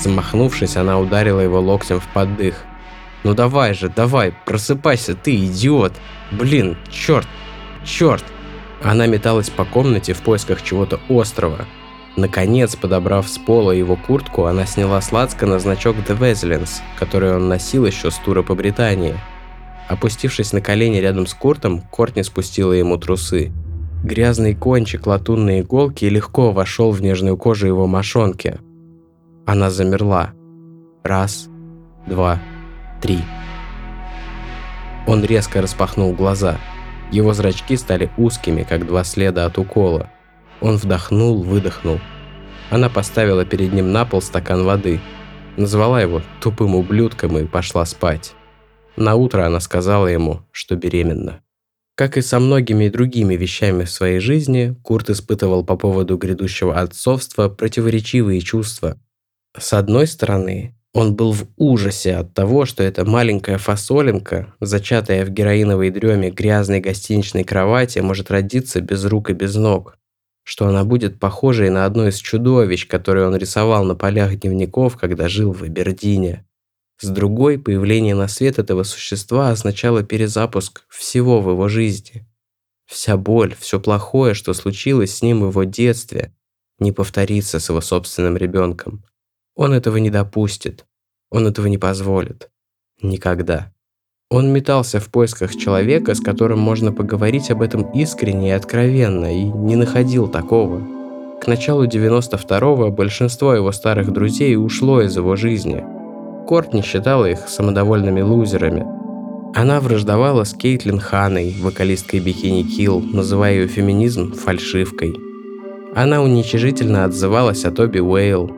[0.02, 2.64] Замахнувшись, она ударила его локтем в поддых.
[3.22, 5.92] «Ну давай же, давай, просыпайся, ты идиот!
[6.32, 7.28] Блин, черт,
[7.84, 8.24] черт!»
[8.82, 11.64] Она металась по комнате в поисках чего-то острого,
[12.16, 17.48] Наконец, подобрав с пола его куртку, она сняла с на значок The Wesleyans, который он
[17.48, 19.16] носил еще с тура по Британии.
[19.88, 23.52] Опустившись на колени рядом с Куртом, Кортни спустила ему трусы.
[24.02, 28.58] Грязный кончик латунной иголки легко вошел в нежную кожу его мошонки.
[29.46, 30.32] Она замерла.
[31.02, 31.48] Раз,
[32.06, 32.38] два,
[33.00, 33.18] три.
[35.06, 36.58] Он резко распахнул глаза.
[37.10, 40.10] Его зрачки стали узкими, как два следа от укола.
[40.60, 42.00] Он вдохнул, выдохнул.
[42.70, 45.00] Она поставила перед ним на пол стакан воды,
[45.58, 48.34] назвала его тупым ублюдком и пошла спать.
[48.96, 51.40] На утро она сказала ему, что беременна.
[51.96, 57.48] Как и со многими другими вещами в своей жизни, Курт испытывал по поводу грядущего отцовства
[57.48, 58.98] противоречивые чувства.
[59.56, 65.30] С одной стороны, он был в ужасе от того, что эта маленькая фасолинка, зачатая в
[65.30, 69.98] героиновой дреме грязной гостиничной кровати, может родиться без рук и без ног
[70.44, 75.28] что она будет похожей на одно из чудовищ, которые он рисовал на полях дневников, когда
[75.28, 76.44] жил в Абердине.
[77.04, 82.26] С другой, появление на свет этого существа означало перезапуск всего в его жизни.
[82.86, 86.34] Вся боль, все плохое, что случилось с ним в его детстве,
[86.78, 89.04] не повторится с его собственным ребенком.
[89.54, 90.86] Он этого не допустит.
[91.28, 92.48] Он этого не позволит.
[93.02, 93.70] Никогда.
[94.30, 99.42] Он метался в поисках человека, с которым можно поговорить об этом искренне и откровенно, и
[99.44, 100.80] не находил такого.
[101.42, 105.84] К началу 92-го большинство его старых друзей ушло из его жизни.
[106.46, 108.86] Кортни считала их самодовольными лузерами.
[109.54, 115.14] Она враждовала с Кейтлин Ханой, вокалисткой Бикини Килл, называя ее феминизм фальшивкой.
[115.94, 118.50] Она уничижительно отзывалась о Тоби Уэйл.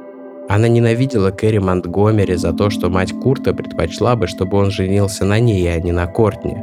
[0.48, 5.38] Она ненавидела Кэрри Монтгомери за то, что мать Курта предпочла бы, чтобы он женился на
[5.38, 6.56] ней, а не на Кортни.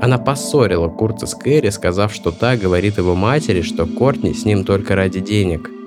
[0.00, 4.64] Она поссорила Курта с Кэрри, сказав, что та говорит его матери, что Кортни с ним
[4.64, 5.70] только ради денег–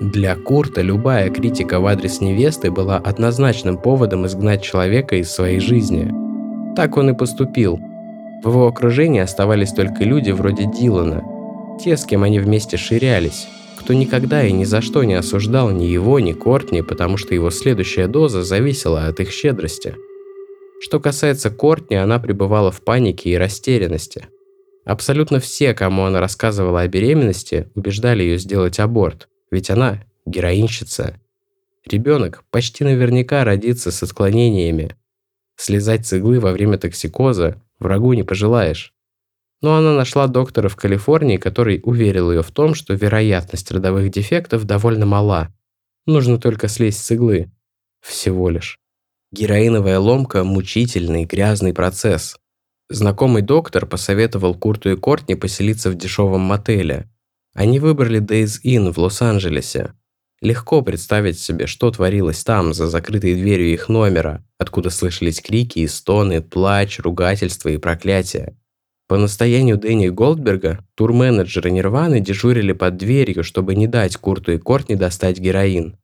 [0.00, 6.12] для Курта любая критика в адрес невесты была однозначным поводом изгнать человека из своей жизни.
[6.76, 7.80] Так он и поступил.
[8.44, 11.24] В его окружении оставались только люди вроде Дилана,
[11.82, 15.84] те, с кем они вместе ширялись, кто никогда и ни за что не осуждал ни
[15.84, 19.94] его, ни Кортни, потому что его следующая доза зависела от их щедрости.
[20.82, 24.26] Что касается Кортни, она пребывала в панике и растерянности.
[24.84, 31.20] Абсолютно все, кому она рассказывала о беременности, убеждали ее сделать аборт– ведь она героинщица.
[31.84, 34.96] Ребенок почти наверняка родится с отклонениями.
[35.56, 38.92] Слезать с иглы во время токсикоза врагу не пожелаешь.
[39.62, 44.64] Но она нашла доктора в Калифорнии, который уверил ее в том, что вероятность родовых дефектов
[44.64, 45.54] довольно мала.
[46.04, 47.50] Нужно только слезть с иглы.
[48.00, 48.78] Всего лишь.
[49.32, 52.36] Героиновая ломка– мучительный, грязный процесс.
[52.88, 57.08] Знакомый доктор посоветовал Курту и Кортни поселиться в дешевом мотеле–
[57.56, 59.94] они выбрали Days Inn в Лос-Анджелесе.
[60.42, 65.86] Легко представить себе, что творилось там, за закрытой дверью их номера, откуда слышались крики и
[65.86, 68.58] стоны, плач, ругательства и проклятия.
[69.08, 74.94] По настоянию Дэнни Голдберга, турменеджеры Нирваны дежурили под дверью, чтобы не дать Курту и Кортни
[74.94, 75.96] достать героин.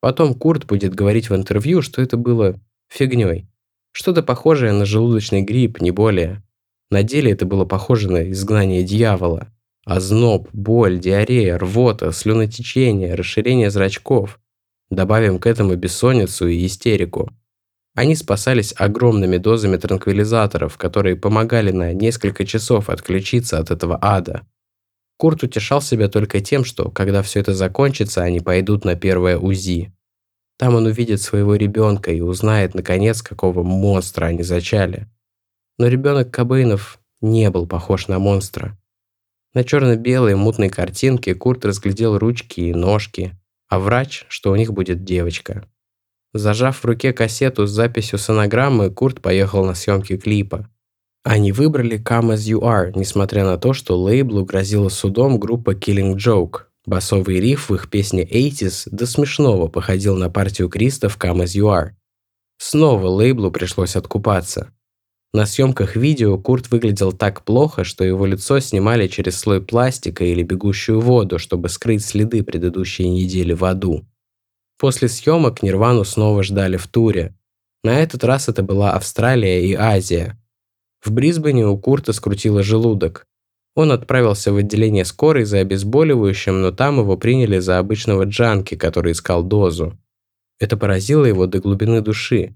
[0.00, 3.46] Потом Курт будет говорить в интервью, что это было фигней.
[3.92, 6.42] Что-то похожее на желудочный грипп, не более.
[6.90, 9.53] На деле это было похоже на изгнание дьявола.
[9.84, 14.40] Озноб, боль, диарея, рвота, слюнотечение, расширение зрачков.
[14.90, 17.30] Добавим к этому бессонницу и истерику.
[17.94, 24.46] Они спасались огромными дозами транквилизаторов, которые помогали на несколько часов отключиться от этого ада.
[25.16, 29.92] Курт утешал себя только тем, что, когда все это закончится, они пойдут на первое УЗИ.
[30.58, 35.08] Там он увидит своего ребенка и узнает, наконец, какого монстра они зачали.
[35.78, 38.76] Но ребенок Кобейнов не был похож на монстра.
[39.54, 43.38] На черно-белой мутной картинке Курт разглядел ручки и ножки,
[43.68, 45.68] а врач, что у них будет девочка.
[46.32, 50.68] Зажав в руке кассету с записью сонограммы, Курт поехал на съемки клипа.
[51.22, 56.16] Они выбрали Come As You Are, несмотря на то, что лейблу грозила судом группа Killing
[56.16, 56.62] Joke.
[56.84, 61.58] Басовый риф в их песне 80s до смешного походил на партию Криста в Come As
[61.58, 61.90] You Are.
[62.58, 64.72] Снова лейблу пришлось откупаться.
[65.34, 70.44] На съемках видео Курт выглядел так плохо, что его лицо снимали через слой пластика или
[70.44, 74.06] бегущую воду, чтобы скрыть следы предыдущей недели в аду.
[74.78, 77.34] После съемок Нирвану снова ждали в туре.
[77.82, 80.40] На этот раз это была Австралия и Азия.
[81.04, 83.26] В Брисбене у Курта скрутило желудок.
[83.74, 89.10] Он отправился в отделение скорой за обезболивающим, но там его приняли за обычного джанки, который
[89.10, 89.98] искал дозу.
[90.60, 92.54] Это поразило его до глубины души.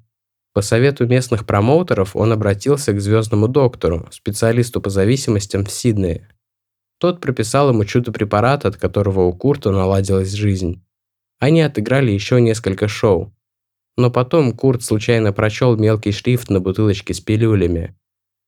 [0.58, 6.26] По совету местных промоутеров он обратился к звездному доктору, специалисту по зависимостям в Сиднее.
[6.98, 10.84] Тот прописал ему чудо-препарат, от которого у Курта наладилась жизнь.
[11.38, 13.32] Они отыграли еще несколько шоу.
[13.96, 17.96] Но потом Курт случайно прочел мелкий шрифт на бутылочке с пилюлями.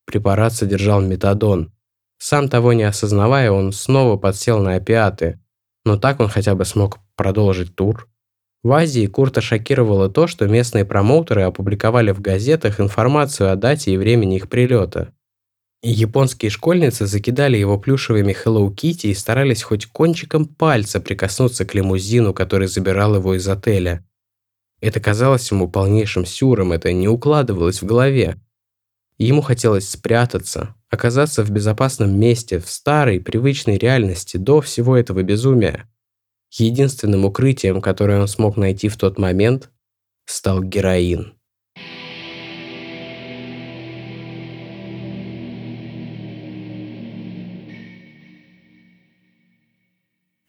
[0.05, 1.73] Препарат содержал метадон.
[2.19, 5.41] Сам того не осознавая, он снова подсел на опиаты.
[5.85, 8.10] Но так он хотя бы смог продолжить тур.
[8.63, 13.97] В Азии Курта шокировало то, что местные промоутеры опубликовали в газетах информацию о дате и
[13.97, 15.15] времени их прилета.
[15.83, 22.35] Японские школьницы закидали его плюшевыми Hello Kitty и старались хоть кончиком пальца прикоснуться к лимузину,
[22.35, 24.07] который забирал его из отеля.
[24.83, 28.37] Это казалось ему полнейшим сюром, это не укладывалось в голове.
[29.17, 35.90] Ему хотелось спрятаться, оказаться в безопасном месте, в старой, привычной реальности до всего этого безумия.
[36.53, 39.71] Единственным укрытием, которое он смог найти в тот момент,
[40.27, 41.35] стал героин.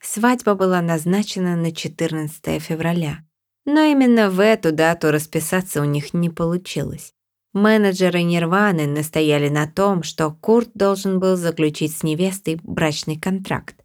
[0.01, 3.19] Свадьба была назначена на 14 февраля.
[3.65, 7.13] Но именно в эту дату расписаться у них не получилось.
[7.53, 13.80] Менеджеры Нирваны настояли на том, что Курт должен был заключить с невестой брачный контракт.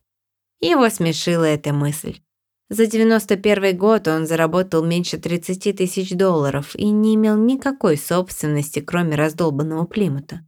[0.60, 2.20] Его смешила эта мысль.
[2.68, 9.14] За 91 год он заработал меньше 30 тысяч долларов и не имел никакой собственности, кроме
[9.14, 10.40] раздолбанного Плимута.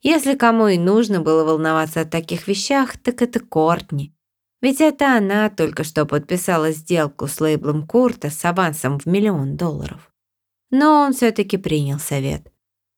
[0.00, 4.14] Если кому и нужно было волноваться о таких вещах, так это Кортни.
[4.62, 10.10] Ведь это она только что подписала сделку с лейблом Курта с авансом в миллион долларов.
[10.70, 12.50] Но он все-таки принял совет.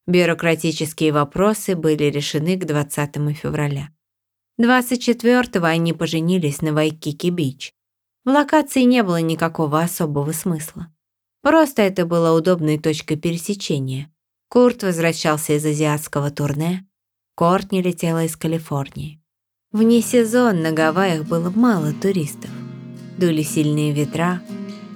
[0.07, 3.91] Бюрократические вопросы были решены к 20 февраля.
[4.61, 7.73] 24-го они поженились на Вайкики-Бич.
[8.25, 10.89] В локации не было никакого особого смысла.
[11.43, 14.11] Просто это было удобной точкой пересечения.
[14.49, 16.87] Курт возвращался из азиатского турне,
[17.37, 19.21] Кортни летела из Калифорнии.
[19.71, 22.51] Вне сезон на Гавайях было мало туристов.
[23.19, 24.41] Дули сильные ветра,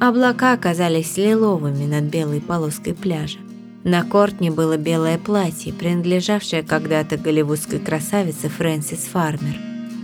[0.00, 3.38] облака казались лиловыми над белой полоской пляжа.
[3.84, 9.56] На Кортни было белое платье, принадлежавшее когда-то голливудской красавице Фрэнсис Фармер,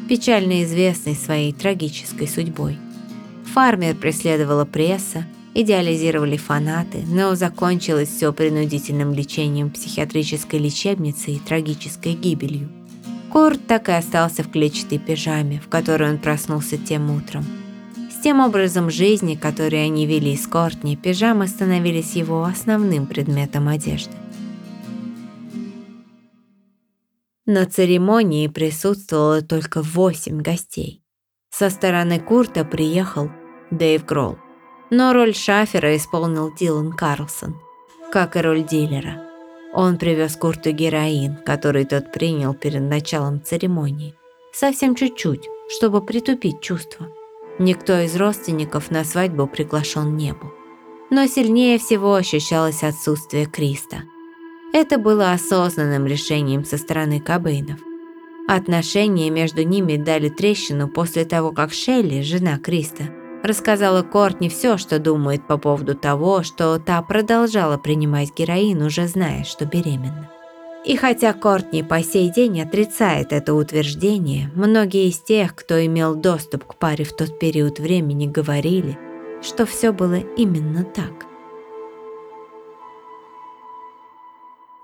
[0.09, 2.79] печально известной своей трагической судьбой.
[3.53, 12.71] Фармер преследовала пресса, идеализировали фанаты, но закончилось все принудительным лечением психиатрической лечебницы и трагической гибелью.
[13.31, 17.45] Курт так и остался в клетчатой пижаме, в которой он проснулся тем утром.
[18.27, 24.17] Тем образом жизни, который они вели с Кортни, пижамы становились его основным предметом одежды.
[27.47, 31.05] На церемонии присутствовало только восемь гостей.
[31.51, 33.31] Со стороны Курта приехал
[33.71, 34.39] Дэйв Гролл.
[34.91, 37.55] Но роль шафера исполнил Дилан Карлсон,
[38.11, 39.23] как и роль дилера.
[39.73, 44.17] Он привез Курту героин, который тот принял перед началом церемонии.
[44.53, 47.07] Совсем чуть-чуть, чтобы притупить чувства.
[47.59, 50.53] Никто из родственников на свадьбу приглашен не был.
[51.11, 54.03] Но сильнее всего ощущалось отсутствие Криста.
[54.73, 57.81] Это было осознанным решением со стороны Кобейнов.
[58.49, 63.05] Отношения между ними дали трещину после того, как Шелли, жена Криста,
[63.43, 69.45] рассказала Кортни все, что думает по поводу того, что та продолжала принимать героин, уже зная,
[69.45, 70.31] что беременна.
[70.87, 76.65] И хотя Кортни по сей день отрицает это утверждение, многие из тех, кто имел доступ
[76.65, 78.97] к паре в тот период времени, говорили,
[79.43, 81.27] что все было именно так.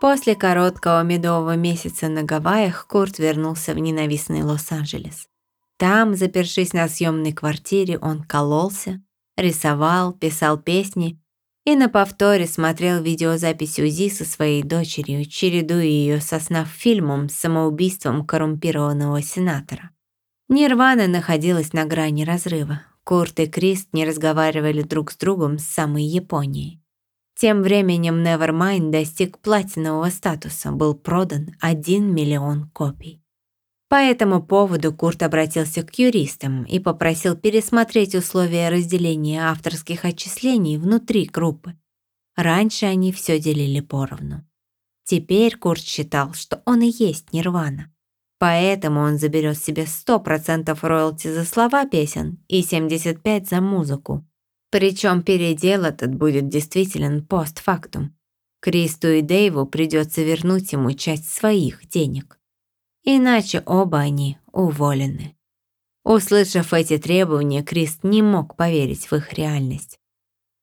[0.01, 5.29] После короткого медового месяца на Гавайях Курт вернулся в ненавистный Лос-Анджелес.
[5.77, 9.01] Там, запершись на съемной квартире, он кололся,
[9.37, 11.22] рисовал, писал песни
[11.65, 17.35] и на повторе смотрел видеозапись УЗИ со своей дочерью, чередуя ее со снав фильмом с
[17.35, 19.91] самоубийством коррумпированного сенатора.
[20.49, 22.83] Нирвана находилась на грани разрыва.
[23.05, 26.81] Курт и Крист не разговаривали друг с другом с самой Японии.
[27.35, 33.22] Тем временем Nevermind достиг платинового статуса, был продан 1 миллион копий.
[33.93, 41.27] По этому поводу Курт обратился к юристам и попросил пересмотреть условия разделения авторских отчислений внутри
[41.27, 41.75] группы.
[42.35, 44.49] Раньше они все делили поровну.
[45.05, 47.93] Теперь Курт считал, что он и есть Нирвана.
[48.39, 54.27] Поэтому он заберет себе 100% роялти за слова песен и 75% за музыку.
[54.71, 58.17] Причем передел этот будет действителен постфактум.
[58.63, 62.39] Кристу и Дэйву придется вернуть ему часть своих денег.
[63.05, 65.37] Иначе оба они уволены.
[66.05, 69.99] Услышав эти требования, Крист не мог поверить в их реальность.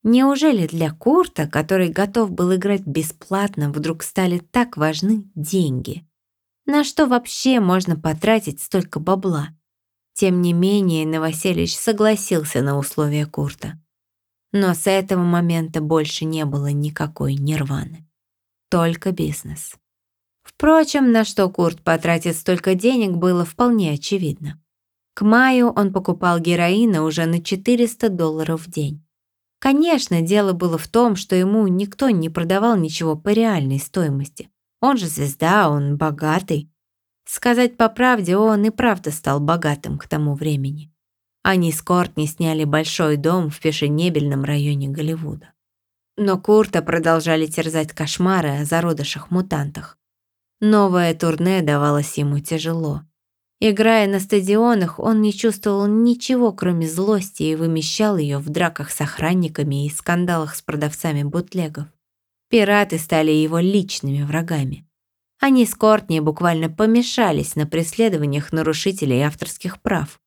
[0.03, 6.07] Неужели для Курта, который готов был играть бесплатно, вдруг стали так важны деньги?
[6.65, 9.49] На что вообще можно потратить столько бабла?
[10.13, 13.81] Тем не менее, Новоселич согласился на условия Курта.
[14.51, 18.07] Но с этого момента больше не было никакой нирваны.
[18.69, 19.75] Только бизнес.
[20.59, 24.61] Впрочем, на что Курт потратит столько денег, было вполне очевидно.
[25.13, 29.01] К маю он покупал героина уже на 400 долларов в день.
[29.59, 34.49] Конечно, дело было в том, что ему никто не продавал ничего по реальной стоимости.
[34.81, 36.69] Он же звезда, он богатый.
[37.23, 40.91] Сказать по правде, он и правда стал богатым к тому времени.
[41.41, 45.53] Они с Кортни сняли большой дом в фешенебельном районе Голливуда.
[46.17, 49.98] Но Курта продолжали терзать кошмары о зародышах мутантах.
[50.61, 53.03] Новое турне давалось ему тяжело.
[53.61, 58.99] Играя на стадионах, он не чувствовал ничего, кроме злости, и вымещал ее в драках с
[59.01, 61.87] охранниками и скандалах с продавцами бутлегов.
[62.49, 64.85] Пираты стали его личными врагами.
[65.39, 70.19] Они с Кортни буквально помешались на преследованиях нарушителей авторских прав.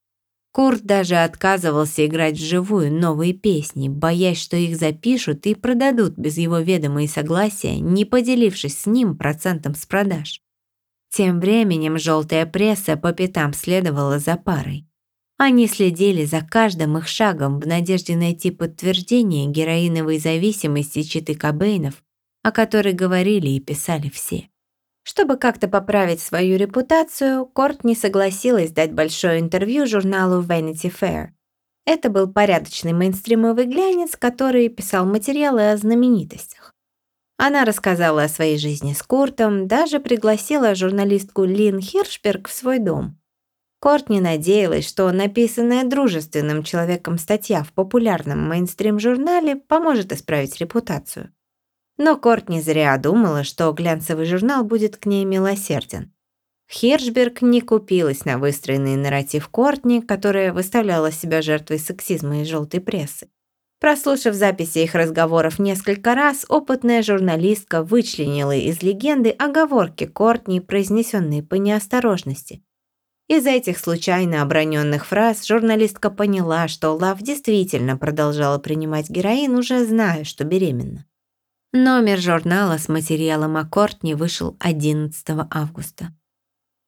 [0.53, 6.59] Курт даже отказывался играть вживую новые песни, боясь, что их запишут и продадут без его
[6.59, 10.43] ведома и согласия, не поделившись с ним процентом с продаж.
[11.11, 14.87] Тем временем желтая пресса по пятам следовала за парой.
[15.39, 22.03] Они следили за каждым их шагом в надежде найти подтверждение героиновой зависимости Читы Кобейнов,
[22.43, 24.52] о которой говорили и писали все.
[25.03, 31.29] Чтобы как-то поправить свою репутацию, Кортни согласилась дать большое интервью журналу Vanity Fair.
[31.85, 36.73] Это был порядочный мейнстримовый глянец, который писал материалы о знаменитостях.
[37.37, 43.19] Она рассказала о своей жизни с Куртом, даже пригласила журналистку Лин Хиршберг в свой дом.
[43.81, 51.35] Кортни надеялась, что написанная дружественным человеком статья в популярном мейнстрим-журнале поможет исправить репутацию.
[52.05, 56.11] Но Кортни зря думала, что глянцевый журнал будет к ней милосерден.
[56.69, 63.29] Хиршберг не купилась на выстроенный нарратив Кортни, которая выставляла себя жертвой сексизма и желтой прессы.
[63.79, 71.55] Прослушав записи их разговоров несколько раз, опытная журналистка вычленила из легенды оговорки Кортни, произнесенные по
[71.55, 72.65] неосторожности.
[73.29, 80.25] Из этих случайно оброненных фраз журналистка поняла, что Лав действительно продолжала принимать героин, уже зная,
[80.25, 81.07] что беременна.
[81.75, 86.15] Номер журнала с материалом о Кортни вышел 11 августа.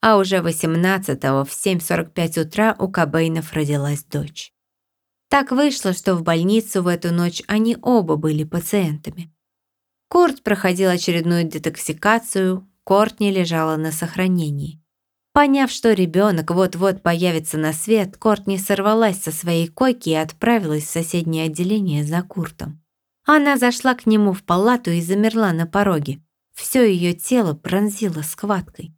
[0.03, 4.53] А уже 18-го в 7.45 утра у Кобейнов родилась дочь.
[5.30, 9.35] Так вышло, что в больницу в эту ночь они оба были пациентами.
[10.09, 14.82] Курт проходил очередную детоксикацию, Кортни лежала на сохранении.
[15.32, 20.91] Поняв, что ребенок вот-вот появится на свет, Кортни сорвалась со своей койки и отправилась в
[20.91, 22.84] соседнее отделение за Куртом.
[23.25, 26.22] Она зашла к нему в палату и замерла на пороге.
[26.55, 28.95] Все ее тело пронзило схваткой.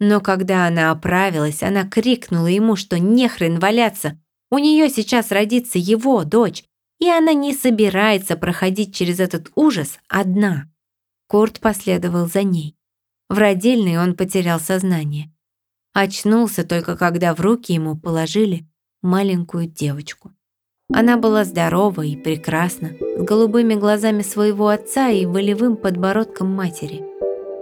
[0.00, 4.18] Но когда она оправилась, она крикнула ему, что нехрен валяться,
[4.50, 6.64] у нее сейчас родится его дочь,
[6.98, 10.70] и она не собирается проходить через этот ужас одна.
[11.26, 12.74] Курт последовал за ней.
[13.28, 15.30] В родильной он потерял сознание.
[15.92, 18.66] Очнулся только когда в руки ему положили
[19.02, 20.32] маленькую девочку.
[20.90, 27.04] Она была здорова и прекрасна, с голубыми глазами своего отца и волевым подбородком матери.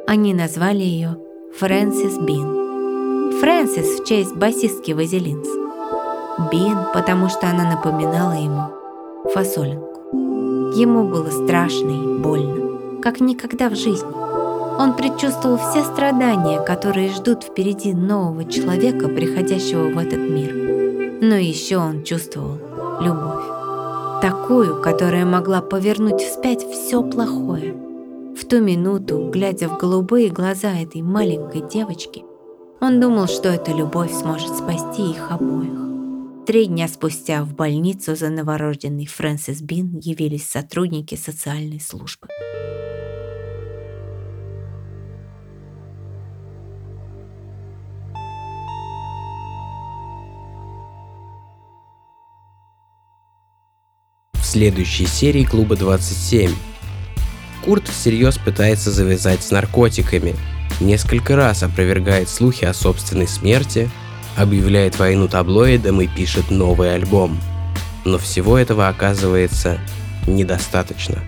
[0.07, 1.19] Они назвали ее
[1.59, 3.41] Фрэнсис Бин.
[3.41, 5.49] Фрэнсис в честь басистки Вазелинс.
[6.53, 8.71] Бин, потому что она напоминала ему
[9.35, 10.77] фасолинку.
[10.79, 14.15] Ему было страшно и больно, как никогда в жизни.
[14.79, 20.55] Он предчувствовал все страдания, которые ждут впереди нового человека, приходящего в этот мир.
[21.21, 22.66] Но еще он чувствовал
[23.01, 23.45] любовь.
[24.23, 27.75] Такую, которая могла повернуть вспять все плохое.
[28.37, 32.25] В ту минуту, глядя в голубые глаза этой маленькой девочки,
[32.81, 35.87] он думал, что эта любовь сможет спасти их обоих.
[36.47, 42.29] Три дня спустя в больницу за новорожденный Фрэнсис Бин явились сотрудники социальной службы.
[54.57, 56.51] Следующей серии Клуба 27
[57.63, 60.35] Курт всерьез пытается завязать с наркотиками,
[60.81, 63.91] несколько раз опровергает слухи о собственной смерти–
[64.37, 67.39] объявляет войну таблоидам и пишет новый альбом.
[68.05, 69.79] Но всего этого оказывается
[70.27, 71.19] недостаточно.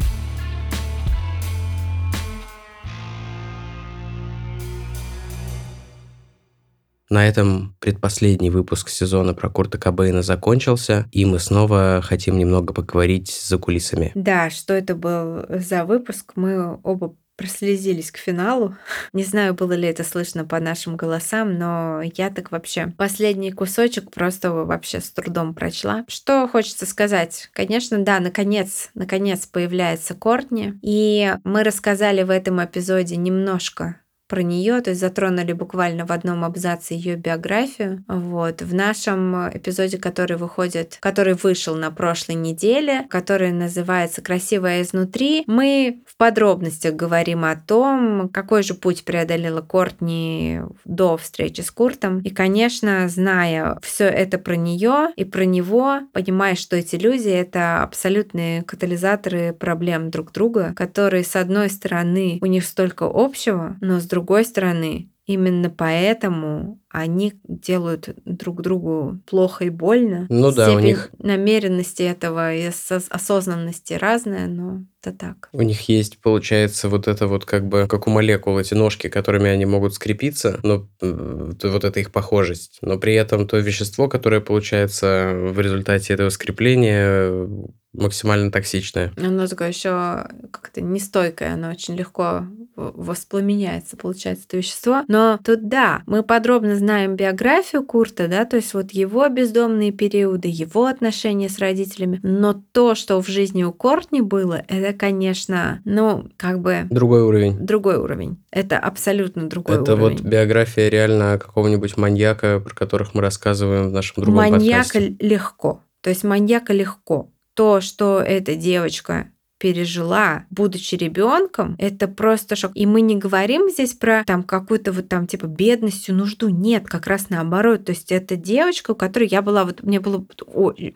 [7.11, 13.31] На этом предпоследний выпуск сезона про Курта Кобейна закончился, и мы снова хотим немного поговорить
[13.31, 14.13] за кулисами.
[14.15, 18.77] Да, что это был за выпуск, мы оба прослезились к финалу.
[19.15, 24.11] Не знаю, было ли это слышно по нашим голосам, но я так вообще последний кусочек
[24.11, 26.05] просто вообще с трудом прочла.
[26.09, 27.49] Что хочется сказать?
[27.55, 33.97] Конечно, да, наконец, наконец появляется Кортни, и мы рассказали в этом эпизоде немножко
[34.29, 38.05] про нее, то есть затронули буквально в одном абзаце ее биографию.
[38.07, 38.62] Вот.
[38.62, 46.03] В нашем эпизоде, который выходит, который вышел на прошлой неделе, который называется «Красивая изнутри», мы
[46.07, 52.20] в подробностях говорим о том, какой же путь преодолела Кортни до встречи с Куртом.
[52.20, 57.82] И, конечно, зная все это про нее и про него, понимая, что эти люди— это
[57.82, 64.05] абсолютные катализаторы проблем друг друга, которые, с одной стороны, у них столько общего, но с
[64.05, 70.27] другой другой стороны, именно поэтому они делают друг другу плохо и больно.
[70.31, 72.65] Ну да, Степень у них намеренности этого и
[73.11, 75.51] осознанности разная, но это так.
[75.53, 79.51] У них есть, получается, вот это вот как бы, как у молекул, эти ножки, которыми
[79.51, 82.78] они могут скрепиться, но вот это их похожесть.
[82.81, 87.49] Но при этом то вещество, которое получается в результате этого скрепления,
[87.93, 89.12] максимально токсичное.
[89.16, 92.47] Оно такое еще как-то нестойкое, оно очень легко
[92.79, 95.03] воспламеняется, получается, это вещество.
[95.09, 100.49] Но тут да, мы подробно знаем биографию Курта, да, то есть вот его бездомные периоды,
[100.49, 106.29] его отношения с родителями, но то, что в жизни у Кортни было, это, конечно, ну,
[106.37, 106.87] как бы...
[106.91, 107.59] Другой уровень.
[107.59, 108.43] Другой уровень.
[108.51, 110.15] Это абсолютно другой это уровень.
[110.15, 115.17] Это вот биография реально какого-нибудь маньяка, про которых мы рассказываем в нашем другом Маньяка подкасте.
[115.21, 115.83] легко.
[116.01, 117.31] То есть маньяка легко.
[117.55, 122.72] То, что эта девочка пережила, будучи ребенком, это просто шок.
[122.74, 126.48] И мы не говорим здесь про там какую-то вот там типа бедностью, нужду.
[126.48, 127.85] Нет, как раз наоборот.
[127.85, 130.24] То есть это девочка, у которой я была, вот мне было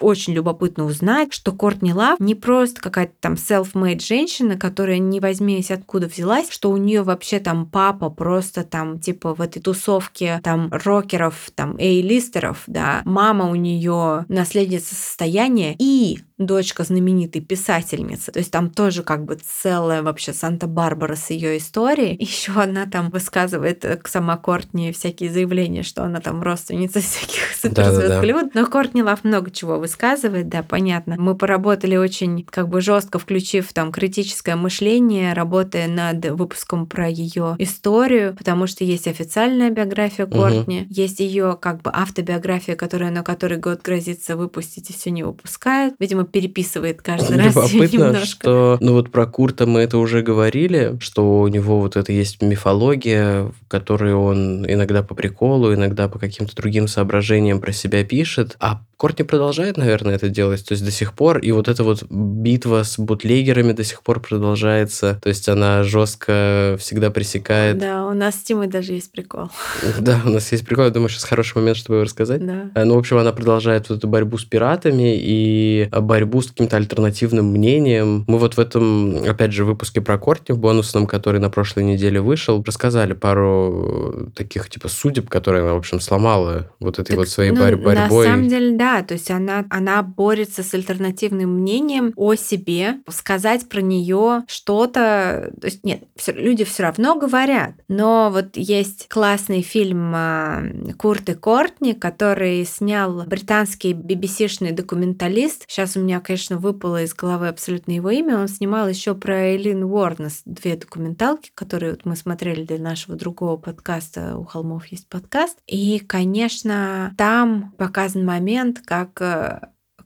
[0.01, 5.71] очень любопытно узнать, что Кортни Лав не просто какая-то там self-made женщина, которая не возьмись
[5.71, 10.69] откуда взялась, что у нее вообще там папа просто там типа в этой тусовке там
[10.73, 18.33] рокеров, там эйлистеров, да, мама у нее наследница состояния и дочка знаменитой писательницы.
[18.33, 22.17] То есть там тоже как бы целая вообще Санта-Барбара с ее историей.
[22.21, 28.09] Еще она там высказывает к сама Кортни всякие заявления, что она там родственница всяких суперзвезд
[28.09, 28.51] да, да, да.
[28.55, 31.17] Но Кортни Лав много чего высказывает, да, понятно.
[31.19, 37.57] Мы поработали очень как бы жестко, включив там критическое мышление, работая над выпуском про ее
[37.59, 40.87] историю, потому что есть официальная биография Кортни, угу.
[40.91, 45.95] есть ее как бы автобиография, которая на который год грозится выпустить и все не выпускает.
[45.99, 48.42] Видимо, переписывает каждый раз немножко.
[48.43, 52.43] Что, ну вот про Курта мы это уже говорили, что у него вот это есть
[52.43, 58.57] мифология, в которой он иногда по приколу, иногда по каким-то другим соображениям про себя пишет,
[58.59, 62.05] а Кортни продолжает, наверное, это делать, то есть до сих пор, и вот эта вот
[62.09, 67.79] битва с бутлегерами до сих пор продолжается, то есть она жестко всегда пресекает.
[67.79, 69.51] Да, у нас с Тимой даже есть прикол.
[69.99, 72.47] Да, у нас есть прикол, я думаю, сейчас хороший момент, чтобы его рассказать.
[72.47, 72.71] Да.
[72.77, 76.77] Э, ну, в общем, она продолжает вот эту борьбу с пиратами и борьбу с каким-то
[76.77, 78.25] альтернативным мнением.
[78.33, 82.19] Мы вот в этом, опять же, выпуске про Кортни в бонусном, который на прошлой неделе
[82.19, 87.29] вышел, рассказали пару таких типа судеб, которые она, в общем, сломала вот этой так, вот
[87.29, 87.95] своей ну, борьбой.
[87.95, 93.69] На самом деле, да, то есть она, она борется с альтернативным мнением о себе, сказать
[93.69, 95.53] про нее что-то.
[95.61, 97.73] То есть нет, все, люди все равно говорят.
[97.89, 100.63] Но вот есть классный фильм а,
[100.97, 105.65] Курт и Кортни, который снял британский BBC-шный документалист.
[105.69, 108.22] Сейчас у меня, конечно, выпало из головы абсолютно его имя.
[108.31, 113.57] Он снимал еще про Элин Уорнес две документалки, которые вот мы смотрели для нашего другого
[113.57, 115.59] подкаста «У холмов есть подкаст».
[115.67, 119.61] И, конечно, там показан момент, как э,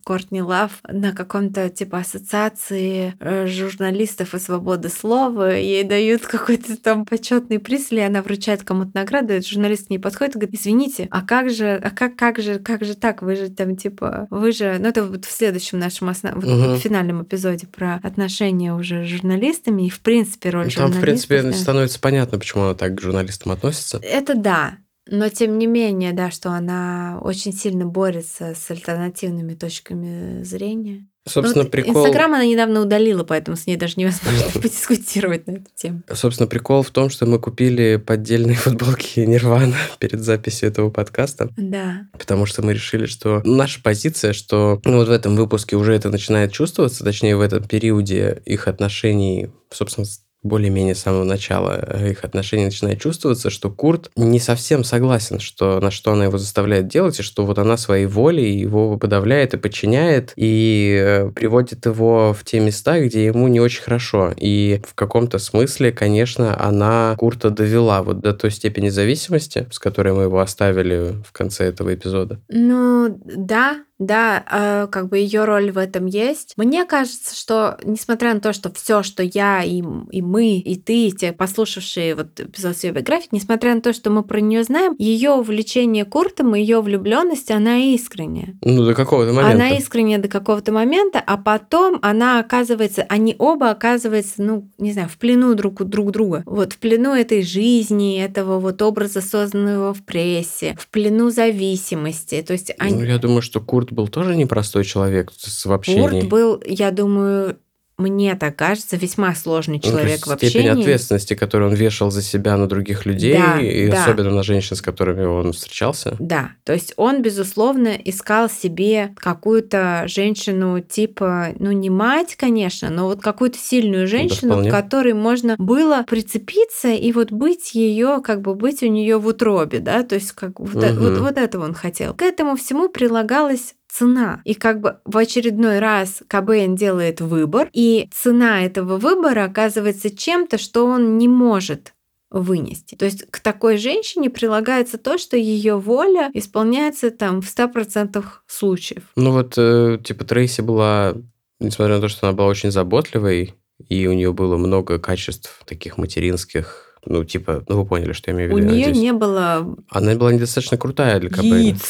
[0.06, 5.56] Кортни Лав на каком-то типа ассоциации э, журналистов и свободы слова.
[5.56, 9.98] Ей дают какой-то там почетный приз, или она вручает кому-то награду, и журналист к ней
[9.98, 13.20] подходит и говорит, извините, а как же, а как, как же, как же так?
[13.20, 16.36] Вы же там типа, вы же, ну это вот в следующем нашем основ...
[16.36, 16.76] вот угу.
[16.76, 20.98] финальном эпизоде про отношения уже с журналистами и в принципе роль Там, журналистов.
[20.98, 21.52] в принципе, да.
[21.52, 23.98] становится понятно, почему она так к журналистам относится.
[24.04, 24.76] Это да.
[25.08, 31.06] Но тем не менее, да, что она очень сильно борется с альтернативными точками зрения.
[31.28, 32.06] Собственно, ну, прикол...
[32.06, 36.02] Инстаграм она недавно удалила, поэтому с ней даже невозможно подискутировать на эту тему.
[36.12, 41.50] Собственно, прикол в том, что мы купили поддельные футболки Нирвана перед записью этого подкаста.
[41.56, 42.06] Да.
[42.12, 46.10] Потому что мы решили, что наша позиция, что ну, вот в этом выпуске уже это
[46.10, 50.06] начинает чувствоваться, точнее, в этом периоде их отношений, собственно,
[50.46, 55.80] более-менее с самого начала э, их отношений начинает чувствоваться, что Курт не совсем согласен, что,
[55.80, 59.58] на что она его заставляет делать, и что вот она своей волей его подавляет и
[59.58, 64.32] подчиняет, и э, приводит его в те места, где ему не очень хорошо.
[64.36, 70.12] И в каком-то смысле, конечно, она Курта довела вот до той степени зависимости, с которой
[70.12, 72.40] мы его оставили в конце этого эпизода.
[72.48, 76.54] Ну, да, да, э, как бы ее роль в этом есть.
[76.56, 81.06] Мне кажется, что несмотря на то, что все, что я и, и мы, и ты,
[81.06, 84.94] и те послушавшие вот эпизод своей биографии, несмотря на то, что мы про нее знаем,
[84.98, 88.56] ее увлечение Куртом и ее влюбленность, она искренняя.
[88.62, 89.54] Ну, до какого-то момента.
[89.54, 95.08] Она искренняя до какого-то момента, а потом она оказывается, они оба оказываются, ну, не знаю,
[95.08, 96.42] в плену друг у друг друга.
[96.46, 102.42] Вот в плену этой жизни, этого вот образа, созданного в прессе, в плену зависимости.
[102.46, 102.94] То есть они...
[102.94, 106.00] Ну, я думаю, что Курт Курт был тоже непростой человек в общении.
[106.00, 107.56] Курт был, я думаю,
[107.98, 110.50] мне так кажется, весьма сложный ну, человек ну, в общении.
[110.50, 114.02] Степень ответственности, которую он вешал за себя на других людей, да, и да.
[114.02, 116.14] особенно на женщин, с которыми он встречался.
[116.18, 123.06] Да, то есть он, безусловно, искал себе какую-то женщину типа, ну не мать, конечно, но
[123.06, 128.42] вот какую-то сильную женщину, да, к которой можно было прицепиться и вот быть ее, как
[128.42, 131.00] бы быть у нее в утробе, да, то есть как вот, угу.
[131.00, 132.12] вот, вот этого он хотел.
[132.12, 134.42] К этому всему прилагалось цена.
[134.44, 140.58] И как бы в очередной раз КБН делает выбор, и цена этого выбора оказывается чем-то,
[140.58, 141.94] что он не может
[142.30, 142.96] вынести.
[142.96, 149.04] То есть к такой женщине прилагается то, что ее воля исполняется там в 100% случаев.
[149.16, 151.14] Ну вот, э, типа, Трейси была,
[151.60, 153.54] несмотря на то, что она была очень заботливой,
[153.88, 158.36] и у нее было много качеств таких материнских, ну, типа, ну, вы поняли, что я
[158.36, 158.68] имею в виду.
[158.68, 159.76] У нее не было...
[159.90, 161.80] Она была недостаточно крутая для КБ.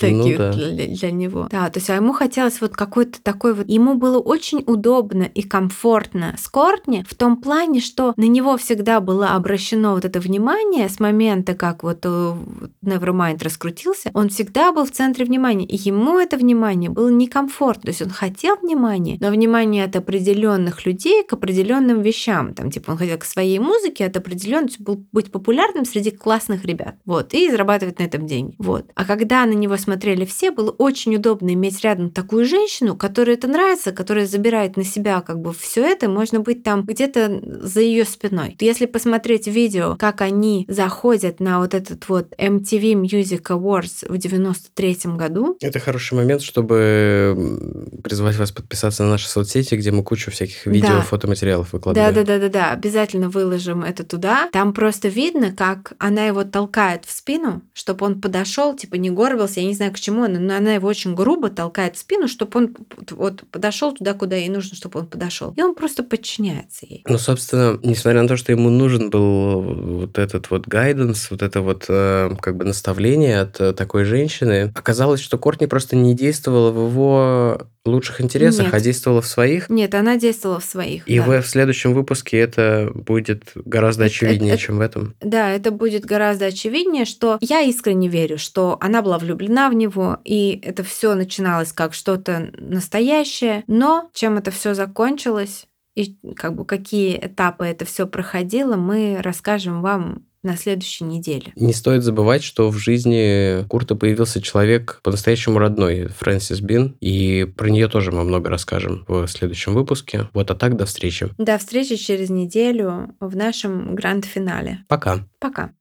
[0.00, 0.52] таких да.
[0.52, 1.48] для, для него.
[1.50, 3.68] Да, то есть а ему хотелось вот какой-то такой вот...
[3.68, 9.00] Ему было очень удобно и комфортно с Кортни в том плане, что на него всегда
[9.00, 12.34] было обращено вот это внимание с момента, как вот э,
[12.82, 17.82] Nevermind раскрутился, он всегда был в центре внимания, и ему это внимание было некомфортно.
[17.82, 22.54] То есть он хотел внимания, но внимание от определенных людей к определенным вещам.
[22.54, 24.45] Там, типа, он хотел к своей музыке от определенности
[24.78, 26.96] был быть популярным среди классных ребят.
[27.04, 28.54] Вот, и зарабатывать на этом деньги.
[28.58, 28.86] Вот.
[28.94, 33.48] А когда на него смотрели все, было очень удобно иметь рядом такую женщину, которой это
[33.48, 38.04] нравится, которая забирает на себя как бы все это, можно быть там где-то за ее
[38.04, 38.56] спиной.
[38.60, 44.98] Если посмотреть видео, как они заходят на вот этот вот MTV Music Awards в 93
[45.16, 45.56] году.
[45.60, 50.88] Это хороший момент, чтобы призвать вас подписаться на наши соцсети, где мы кучу всяких видео,
[50.96, 51.00] Да.
[51.02, 52.14] фотоматериалов выкладываем.
[52.14, 52.70] Да, да, да, да, да.
[52.72, 54.35] Обязательно выложим это туда.
[54.52, 59.60] Там просто видно, как она его толкает в спину, чтобы он подошел, типа не горбился.
[59.60, 62.58] Я не знаю, к чему она, но она его очень грубо толкает в спину, чтобы
[62.58, 62.76] он
[63.10, 65.52] вот подошел туда, куда ей нужно, чтобы он подошел.
[65.56, 67.02] И он просто подчиняется ей.
[67.06, 71.60] Ну, собственно, несмотря на то, что ему нужен был вот этот вот гайденс, вот это
[71.60, 76.70] вот э, как бы наставление от э, такой женщины, оказалось, что Кортни просто не действовала
[76.70, 77.60] в его
[77.90, 78.74] лучших интересах, Нет.
[78.74, 79.68] а действовала в своих.
[79.68, 81.06] Нет, она действовала в своих.
[81.08, 81.24] И да.
[81.24, 85.14] в, в следующем выпуске это будет гораздо Это- очевиднее, это- чем в этом.
[85.20, 90.18] Да, это будет гораздо очевиднее, что я искренне верю, что она была влюблена в него,
[90.24, 96.64] и это все начиналось как что-то настоящее, но чем это все закончилось и как бы
[96.64, 101.52] какие этапы это все проходило, мы расскажем вам на следующей неделе.
[101.56, 107.68] Не стоит забывать, что в жизни Курта появился человек по-настоящему родной, Фрэнсис Бин, и про
[107.68, 110.28] нее тоже мы много расскажем в следующем выпуске.
[110.32, 111.28] Вот, а так, до встречи.
[111.36, 114.84] До встречи через неделю в нашем гранд-финале.
[114.88, 115.26] Пока.
[115.38, 115.72] Пока.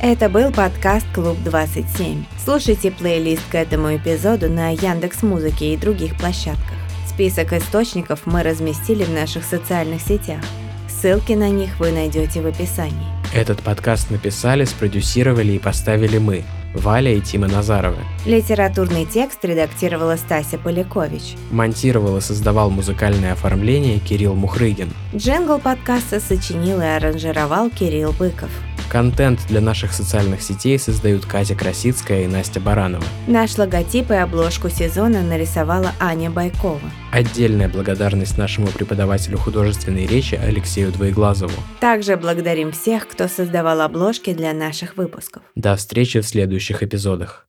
[0.00, 2.24] Это был подкаст Клуб 27.
[2.44, 6.76] Слушайте плейлист к этому эпизоду на Яндекс Музыке и других площадках.
[7.08, 10.44] Список источников мы разместили в наших социальных сетях.
[10.88, 13.15] Ссылки на них вы найдете в описании.
[13.34, 16.44] Этот подкаст написали, спродюсировали и поставили мы,
[16.74, 17.98] Валя и Тима Назаровы.
[18.24, 21.36] Литературный текст редактировала Стася Полякович.
[21.50, 24.90] Монтировал и создавал музыкальное оформление Кирилл Мухрыгин.
[25.14, 28.50] Джингл подкаста сочинил и аранжировал Кирилл Быков.
[28.88, 33.04] Контент для наших социальных сетей создают Катя Красицкая и Настя Баранова.
[33.26, 36.80] Наш логотип и обложку сезона нарисовала Аня Байкова.
[37.12, 41.54] Отдельная благодарность нашему преподавателю художественной речи Алексею Двоеглазову.
[41.80, 45.42] Также благодарим всех, кто создавал обложки для наших выпусков.
[45.54, 47.46] До встречи в следующих эпизодах.